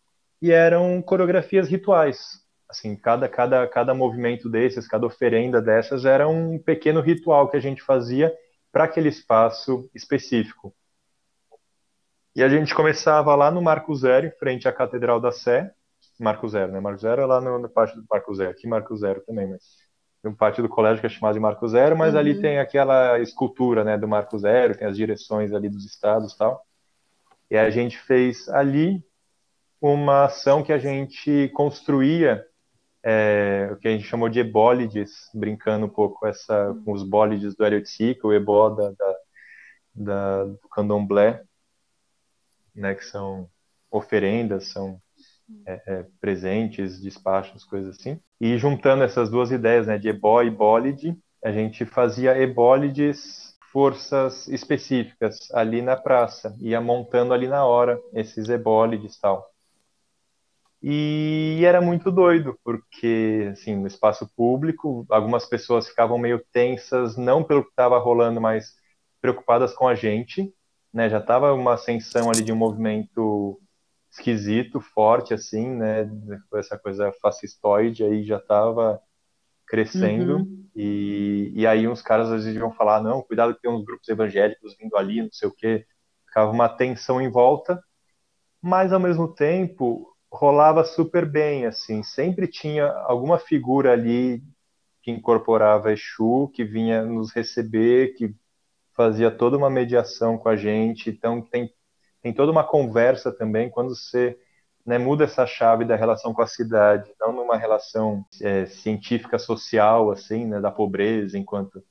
[0.41, 2.41] E eram coreografias rituais.
[2.67, 7.59] Assim, cada, cada, cada movimento desses, cada oferenda dessas era um pequeno ritual que a
[7.59, 8.33] gente fazia
[8.71, 10.73] para aquele espaço específico.
[12.35, 15.71] E a gente começava lá no Marco Zero, em frente à Catedral da Sé.
[16.19, 16.79] Marco Zero, né?
[16.79, 18.49] Marco Zero é lá na parte do Marco Zero.
[18.49, 19.61] Aqui Marco Zero também, mas
[20.23, 22.19] um parte do colégio que é chamado de Marco Zero, mas uhum.
[22.19, 26.65] ali tem aquela escultura, né, do Marco Zero, tem as direções ali dos estados, tal.
[27.51, 29.03] E a gente fez ali
[29.81, 32.45] uma ação que a gente construía
[33.03, 37.53] é, o que a gente chamou de ebólides, brincando um pouco essa, com os bólides
[37.53, 39.15] do Areotica, o ebó da, da,
[39.93, 41.43] da, do candomblé,
[42.73, 43.49] né, que são
[43.91, 45.01] oferendas, são
[45.65, 48.19] é, é, presentes, despachos, coisas assim.
[48.39, 54.47] E juntando essas duas ideias, né, de ebó e bólide, a gente fazia ebólides forças
[54.47, 59.49] específicas ali na praça, ia montando ali na hora esses ebólides tal.
[60.85, 67.41] E era muito doido, porque, assim, no espaço público, algumas pessoas ficavam meio tensas, não
[67.41, 68.75] pelo que estava rolando, mas
[69.21, 70.53] preocupadas com a gente,
[70.93, 71.09] né?
[71.09, 73.61] Já estava uma ascensão ali de um movimento
[74.13, 76.09] esquisito, forte, assim, né?
[76.53, 79.01] Essa coisa fascistoide aí já estava
[79.67, 80.37] crescendo.
[80.37, 80.65] Uhum.
[80.75, 84.07] E, e aí uns caras às vezes iam falar, não, cuidado que tem uns grupos
[84.07, 85.85] evangélicos vindo ali, não sei o quê.
[86.27, 87.83] Ficava uma tensão em volta.
[88.61, 94.41] Mas, ao mesmo tempo, rolava super bem, assim, sempre tinha alguma figura ali
[95.01, 98.33] que incorporava Exu, que vinha nos receber, que
[98.95, 101.69] fazia toda uma mediação com a gente, então tem,
[102.23, 104.35] tem toda uma conversa também, quando você
[104.85, 110.09] né, muda essa chave da relação com a cidade, não numa relação é, científica social,
[110.09, 111.83] assim, né, da pobreza, enquanto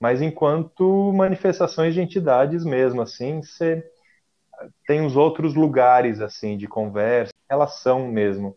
[0.00, 3.82] mas enquanto manifestações de entidades mesmo, assim, você
[4.86, 8.54] tem os outros lugares, assim, de conversa, relação mesmo.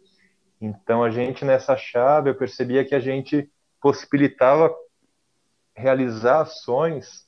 [0.59, 3.49] Então, a gente, nessa chave, eu percebia que a gente
[3.79, 4.73] possibilitava
[5.75, 7.26] realizar ações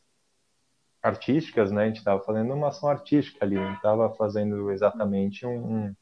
[1.02, 1.84] artísticas, né?
[1.84, 5.93] A gente estava fazendo uma ação artística ali, não estava fazendo exatamente um,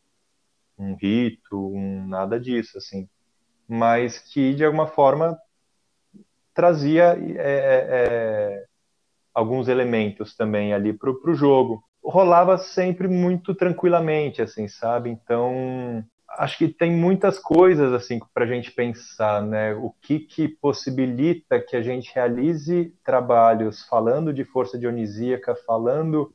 [0.78, 3.08] um, rito, um, nada disso, assim.
[3.68, 5.38] Mas que, de alguma forma,
[6.54, 8.66] trazia é, é, é
[9.34, 15.10] alguns elementos também ali para o jogo rolava sempre muito tranquilamente, assim, sabe?
[15.10, 16.04] Então,
[16.38, 19.74] acho que tem muitas coisas assim para a gente pensar, né?
[19.74, 26.34] O que que possibilita que a gente realize trabalhos falando de força dionisíaca, falando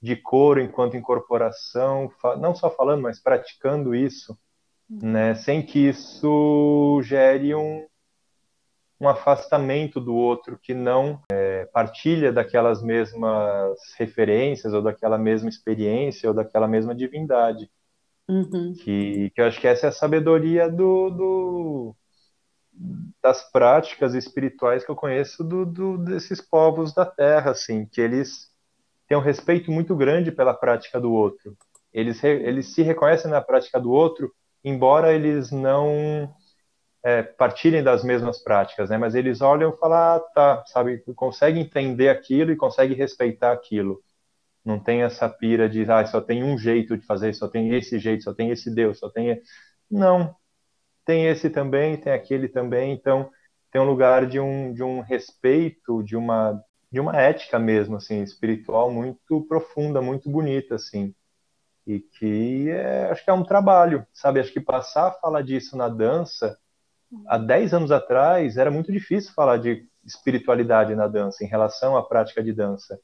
[0.00, 4.36] de coro enquanto incorporação, não só falando, mas praticando isso,
[4.88, 5.34] né?
[5.34, 7.86] Sem que isso gere um
[9.00, 16.28] um afastamento do outro que não é, partilha daquelas mesmas referências ou daquela mesma experiência
[16.28, 17.68] ou daquela mesma divindade.
[18.32, 18.72] Uhum.
[18.72, 21.96] Que, que eu acho que essa é a sabedoria do, do
[23.22, 28.50] das práticas espirituais que eu conheço do, do, desses povos da Terra, assim, que eles
[29.06, 31.56] têm um respeito muito grande pela prática do outro.
[31.92, 34.32] Eles, eles se reconhecem na prática do outro,
[34.64, 36.34] embora eles não
[37.04, 38.96] é, partilhem das mesmas práticas, né?
[38.96, 44.02] Mas eles olham e falam, ah, tá, sabe, consegue entender aquilo e consegue respeitar aquilo.
[44.64, 47.98] Não tem essa pira de, ah, só tem um jeito de fazer, só tem esse
[47.98, 49.40] jeito, só tem esse Deus, só tem.
[49.90, 50.34] Não.
[51.04, 52.92] Tem esse também, tem aquele também.
[52.92, 53.30] Então,
[53.72, 58.22] tem um lugar de um, de um respeito, de uma, de uma ética mesmo, assim,
[58.22, 61.14] espiritual muito profunda, muito bonita, assim.
[61.86, 64.38] E que é, acho que é um trabalho, sabe?
[64.40, 66.56] Acho que passar a falar disso na dança
[67.26, 72.02] há 10 anos atrás era muito difícil falar de espiritualidade na dança em relação à
[72.02, 72.98] prática de dança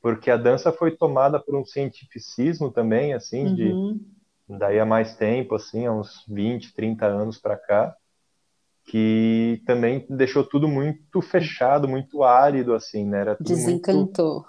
[0.00, 4.00] porque a dança foi tomada por um cientificismo também assim de uhum.
[4.48, 7.96] daí a mais tempo assim há uns 20 30 anos para cá
[8.84, 13.20] que também deixou tudo muito fechado muito árido assim né?
[13.20, 14.46] Era desencantou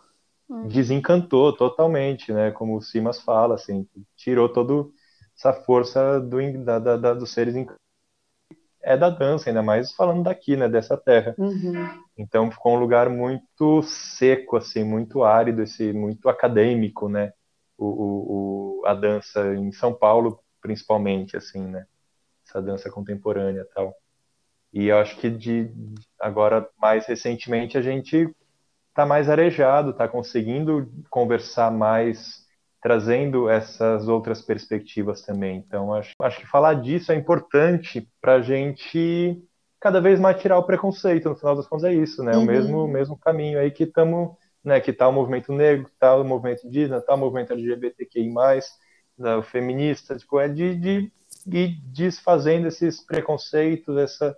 [0.50, 0.70] muito...
[0.70, 1.54] desencantou.
[1.54, 2.52] Totalmente né?
[2.52, 4.90] Como o Simas fala assim tirou toda
[5.36, 7.87] essa força do, da, da, dos seres encantados
[8.88, 11.36] é da dança, ainda mais falando daqui, né, dessa terra.
[11.38, 12.04] Uhum.
[12.18, 17.34] Então ficou um lugar muito seco, assim, muito árido, esse, muito acadêmico, né,
[17.78, 21.86] o, o, a dança em São Paulo, principalmente, assim, né,
[22.48, 23.94] essa dança contemporânea tal.
[24.72, 25.70] E eu acho que de
[26.20, 28.34] agora, mais recentemente, a gente
[28.90, 32.47] está mais arejado, está conseguindo conversar mais
[32.82, 35.58] trazendo essas outras perspectivas também.
[35.58, 39.42] Então, acho, acho que falar disso é importante para a gente
[39.80, 41.30] cada vez mais tirar o preconceito.
[41.30, 42.34] No final das contas, é isso, né?
[42.36, 42.44] Uhum.
[42.44, 44.80] O mesmo, mesmo caminho aí que estamos, né?
[44.80, 48.34] Que está o movimento negro, está o movimento indígena, está o movimento LGBTQI+,
[49.18, 51.12] da, o feminista, tipo, é de, de
[51.48, 54.38] ir desfazendo esses preconceitos, essa,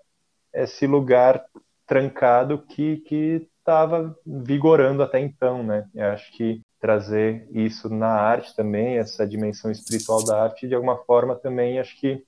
[0.54, 1.44] esse lugar
[1.86, 5.88] trancado que que estava vigorando até então, né?
[5.94, 10.98] Eu acho que trazer isso na arte também, essa dimensão espiritual da arte, de alguma
[11.04, 12.26] forma também acho que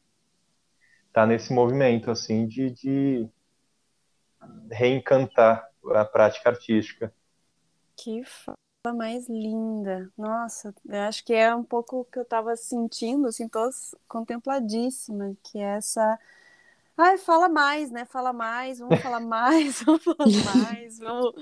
[1.08, 3.30] está nesse movimento assim de, de
[4.70, 7.14] reencantar a prática artística.
[7.96, 10.12] Que fala mais linda.
[10.18, 13.70] Nossa, eu acho que é um pouco o que eu estava sentindo, assim, tô
[14.08, 16.20] contempladíssima, que é essa
[16.98, 18.06] Ai, fala mais, né?
[18.06, 21.34] Fala mais, vamos falar mais, vamos falar mais, vamos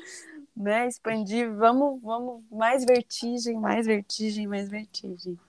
[0.59, 5.39] né, expandir, vamos, vamos, mais vertigem, mais vertigem, mais vertigem.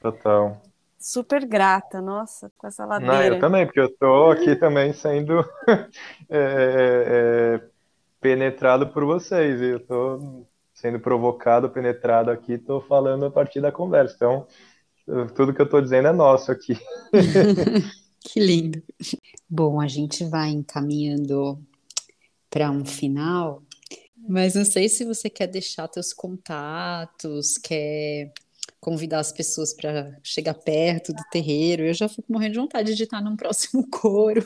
[0.00, 0.62] Total.
[0.98, 3.14] super grata, nossa, com essa ladeira.
[3.14, 5.44] Não, eu também, porque eu tô aqui também sendo
[6.30, 7.60] é, é,
[8.18, 13.70] penetrado por vocês, e eu tô sendo provocado, penetrado aqui, tô falando a partir da
[13.70, 14.14] conversa.
[14.16, 14.46] Então,
[15.34, 16.78] tudo que eu tô dizendo é nosso aqui.
[18.20, 18.82] que lindo.
[19.48, 21.58] Bom, a gente vai encaminhando
[22.48, 23.62] para um final,
[24.16, 28.32] mas não sei se você quer deixar teus contatos, quer
[28.80, 31.82] convidar as pessoas para chegar perto do terreiro.
[31.82, 34.42] Eu já fico morrendo de vontade de estar num próximo coro.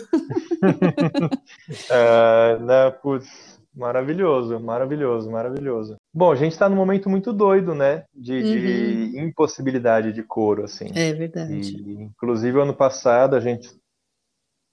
[1.90, 5.96] uh, né, putz, maravilhoso, maravilhoso, maravilhoso.
[6.14, 8.04] Bom, a gente está num momento muito doido, né?
[8.14, 8.42] De, uhum.
[8.42, 10.86] de, impossibilidade de coro, assim.
[10.94, 11.54] É verdade.
[11.54, 13.68] E, inclusive, ano passado a gente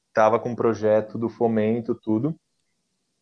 [0.10, 2.36] estava com um projeto do fomento, tudo.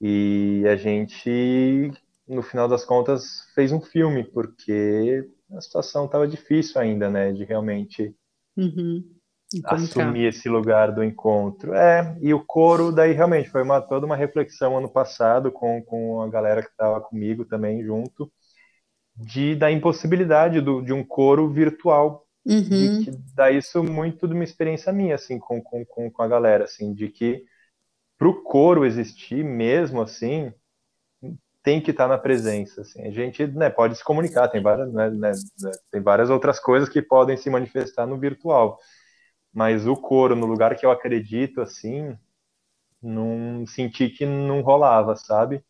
[0.06, 1.90] E a gente,
[2.28, 7.32] no final das contas, fez um filme, porque a situação estava difícil ainda, né?
[7.32, 8.14] De realmente
[8.58, 9.02] uhum.
[9.64, 11.74] assumir esse lugar do encontro.
[11.74, 16.22] É, e o coro, daí realmente foi uma, toda uma reflexão ano passado com, com
[16.22, 18.30] a galera que estava comigo também junto,
[19.16, 22.28] de, da impossibilidade do, de um coro virtual.
[22.46, 22.62] Uhum.
[22.62, 26.66] De que dá isso muito de uma experiência minha, assim, com, com, com a galera,
[26.66, 27.46] assim, de que
[28.24, 30.54] para o coro existir mesmo, assim,
[31.62, 32.80] tem que estar tá na presença.
[32.80, 33.06] Assim.
[33.06, 36.88] A gente né, pode se comunicar, tem várias, né, né, né, tem várias outras coisas
[36.88, 38.80] que podem se manifestar no virtual.
[39.54, 42.18] Mas o coro, no lugar que eu acredito, assim,
[43.02, 45.62] não senti que não rolava, sabe?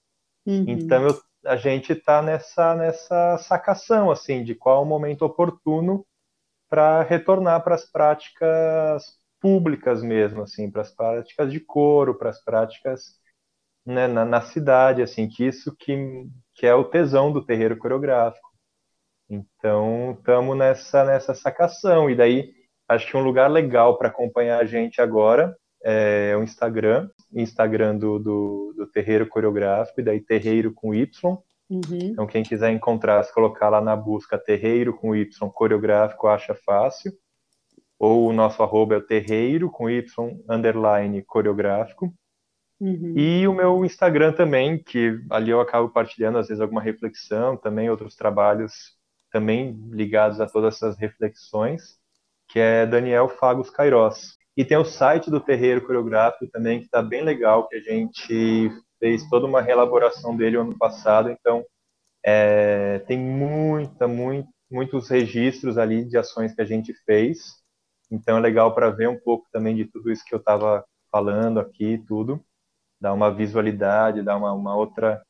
[0.45, 0.65] Uhum.
[0.67, 6.05] Então eu, a gente está nessa, nessa sacação, assim, de qual o momento oportuno
[6.69, 12.41] para retornar para as práticas públicas mesmo, assim, para as práticas de coro, para as
[12.41, 13.19] práticas
[13.85, 16.25] né, na, na, cidade, assim, que isso que,
[16.55, 18.47] que é o tesão do terreiro coreográfico.
[19.29, 22.09] Então, estamos nessa, nessa sacação.
[22.09, 22.53] E daí,
[22.87, 28.17] acho que um lugar legal para acompanhar a gente agora é o Instagram, Instagram do,
[28.19, 31.37] do, do Terreiro Coreográfico, e daí Terreiro com Y.
[31.69, 31.81] Uhum.
[31.91, 37.11] Então, quem quiser encontrar, se colocar lá na busca Terreiro com Y Coreográfico, acha fácil.
[38.03, 40.03] Ou o nosso arroba é o Terreiro com Y
[40.49, 42.13] underline coreográfico.
[42.77, 43.13] Uhum.
[43.15, 47.89] E o meu Instagram também, que ali eu acabo partilhando às vezes alguma reflexão, também
[47.89, 48.97] outros trabalhos
[49.31, 51.97] também ligados a todas essas reflexões,
[52.49, 54.37] que é Daniel Fagos Cairós.
[54.57, 58.69] E tem o site do Terreiro Coreográfico também, que está bem legal, que a gente
[58.99, 61.63] fez toda uma reelaboração dele ano passado, então
[62.21, 67.62] é, tem muita, muito, muitos registros ali de ações que a gente fez,
[68.13, 71.59] então é legal para ver um pouco também de tudo isso que eu estava falando
[71.59, 72.43] aqui, tudo
[73.03, 75.21] dá uma visualidade, dá uma, uma outra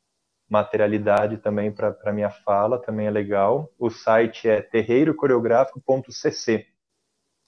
[0.48, 3.74] materialidade também para a minha fala, também é legal.
[3.80, 6.68] O site é terreirocoreográfico.cc.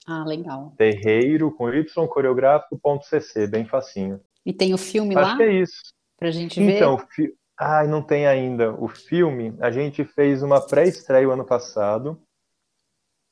[0.04, 0.74] Ah, legal.
[0.76, 4.20] Terreiro com Y coreográfico.cc, bem facinho.
[4.44, 5.28] E tem o filme Acho lá?
[5.28, 5.80] Acho que é isso.
[6.18, 6.74] Pra gente ver?
[6.74, 7.32] Então, fi...
[7.56, 8.72] ai, não tem ainda.
[8.72, 12.20] O filme, a gente fez uma pré-estreia ano passado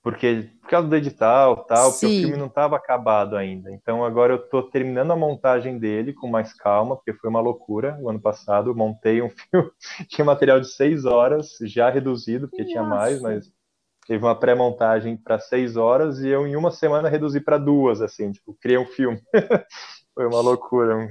[0.05, 3.73] porque por causa do edital tal, porque o filme não estava acabado ainda.
[3.73, 7.97] Então agora eu estou terminando a montagem dele com mais calma, porque foi uma loucura
[7.99, 8.69] o ano passado.
[8.69, 9.71] Eu montei um filme,
[10.09, 12.73] tinha material de seis horas, já reduzido, porque Nossa.
[12.73, 13.51] tinha mais, mas
[14.07, 18.31] teve uma pré-montagem para seis horas e eu em uma semana reduzi para duas, assim,
[18.31, 19.19] tipo, criei um filme.
[20.15, 21.09] foi uma loucura.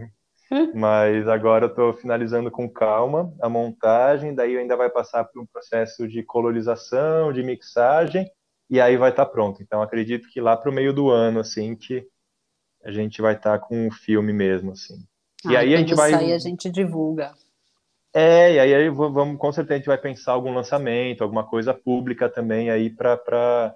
[0.75, 5.47] Mas agora eu estou finalizando com calma a montagem, daí ainda vai passar por um
[5.47, 8.29] processo de colorização, de mixagem,
[8.69, 9.61] e aí vai estar tá pronto.
[9.61, 12.05] Então acredito que lá para o meio do ano, assim, que
[12.83, 14.95] a gente vai estar tá com o filme mesmo, assim.
[15.45, 16.11] Ah, e aí a gente vai.
[16.11, 17.33] Sair, a gente divulga.
[18.13, 22.29] É, e aí vamos, com certeza a gente vai pensar algum lançamento, alguma coisa pública
[22.29, 23.75] também aí para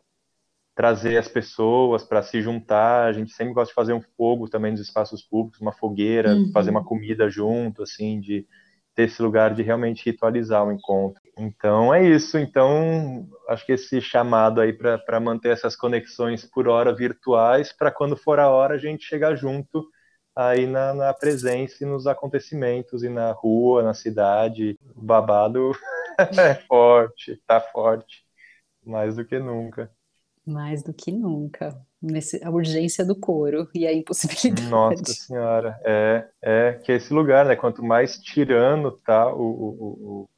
[0.75, 3.05] trazer as pessoas para se juntar.
[3.05, 6.51] A gente sempre gosta de fazer um fogo também nos espaços públicos, uma fogueira, uhum.
[6.51, 8.45] fazer uma comida junto, assim, de
[8.93, 11.26] ter esse lugar de realmente ritualizar o encontro.
[11.37, 12.37] Então é isso.
[12.37, 18.17] Então acho que esse chamado aí para manter essas conexões por hora virtuais, para quando
[18.17, 19.87] for a hora a gente chegar junto
[20.35, 24.77] aí na, na, presença e nos acontecimentos e na rua, na cidade.
[24.95, 25.71] O babado
[26.37, 28.23] é forte, tá forte,
[28.85, 29.91] mais do que nunca.
[30.45, 31.75] Mais do que nunca.
[31.99, 34.69] Nesse, a urgência do coro e a impossibilidade.
[34.69, 37.55] Nossa senhora, é, é que esse lugar, né?
[37.55, 40.29] Quanto mais tirano tá o, o, o,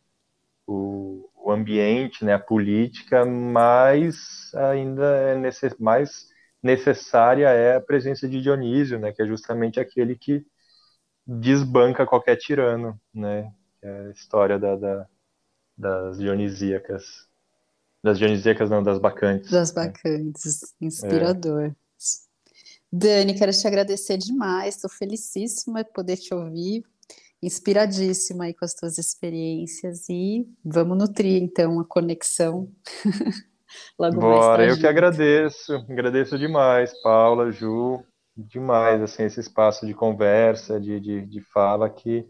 [0.72, 6.28] o ambiente, né, a política, mais ainda é necess, mais
[6.62, 9.12] necessária é a presença de Dionísio, né?
[9.12, 10.46] Que é justamente aquele que
[11.26, 13.52] desbanca qualquer tirano, né?
[13.82, 15.08] É a história da, da
[15.80, 17.28] das dionisíacas.
[18.04, 19.50] Das dionisíacas, não, das bacantes.
[19.50, 21.66] Das bacantes, inspirador.
[21.66, 21.76] É.
[22.92, 26.84] Dani, quero te agradecer demais, estou felicíssima de poder te ouvir,
[27.42, 32.70] inspiradíssima aí com as tuas experiências e vamos nutrir então a conexão.
[34.00, 38.04] Logo Bora, eu que agradeço, agradeço demais, Paula, Ju,
[38.36, 42.28] demais assim esse espaço de conversa, de, de, de fala que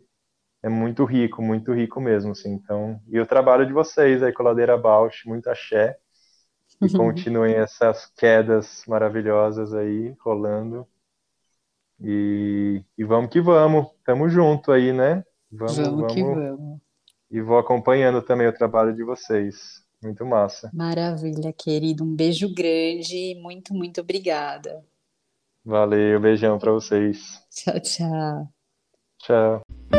[0.61, 2.52] é muito rico, muito rico mesmo, assim.
[2.52, 5.98] Então, e o trabalho de vocês aí com a Ladeira Bausch, muito axé.
[6.81, 7.07] E uhum.
[7.07, 10.88] continuem essas quedas maravilhosas aí rolando.
[12.01, 15.23] E, e vamos que vamos, tamo junto aí, né?
[15.51, 16.80] Vamos, vamos, vamos que vamos.
[17.31, 19.84] E vou acompanhando também o trabalho de vocês.
[20.01, 20.69] Muito massa.
[20.73, 22.03] Maravilha, querido.
[22.03, 24.84] Um beijo grande e muito, muito obrigada.
[25.63, 27.43] Valeu, beijão para vocês.
[27.51, 28.49] Tchau, tchau.
[29.19, 29.98] Tchau.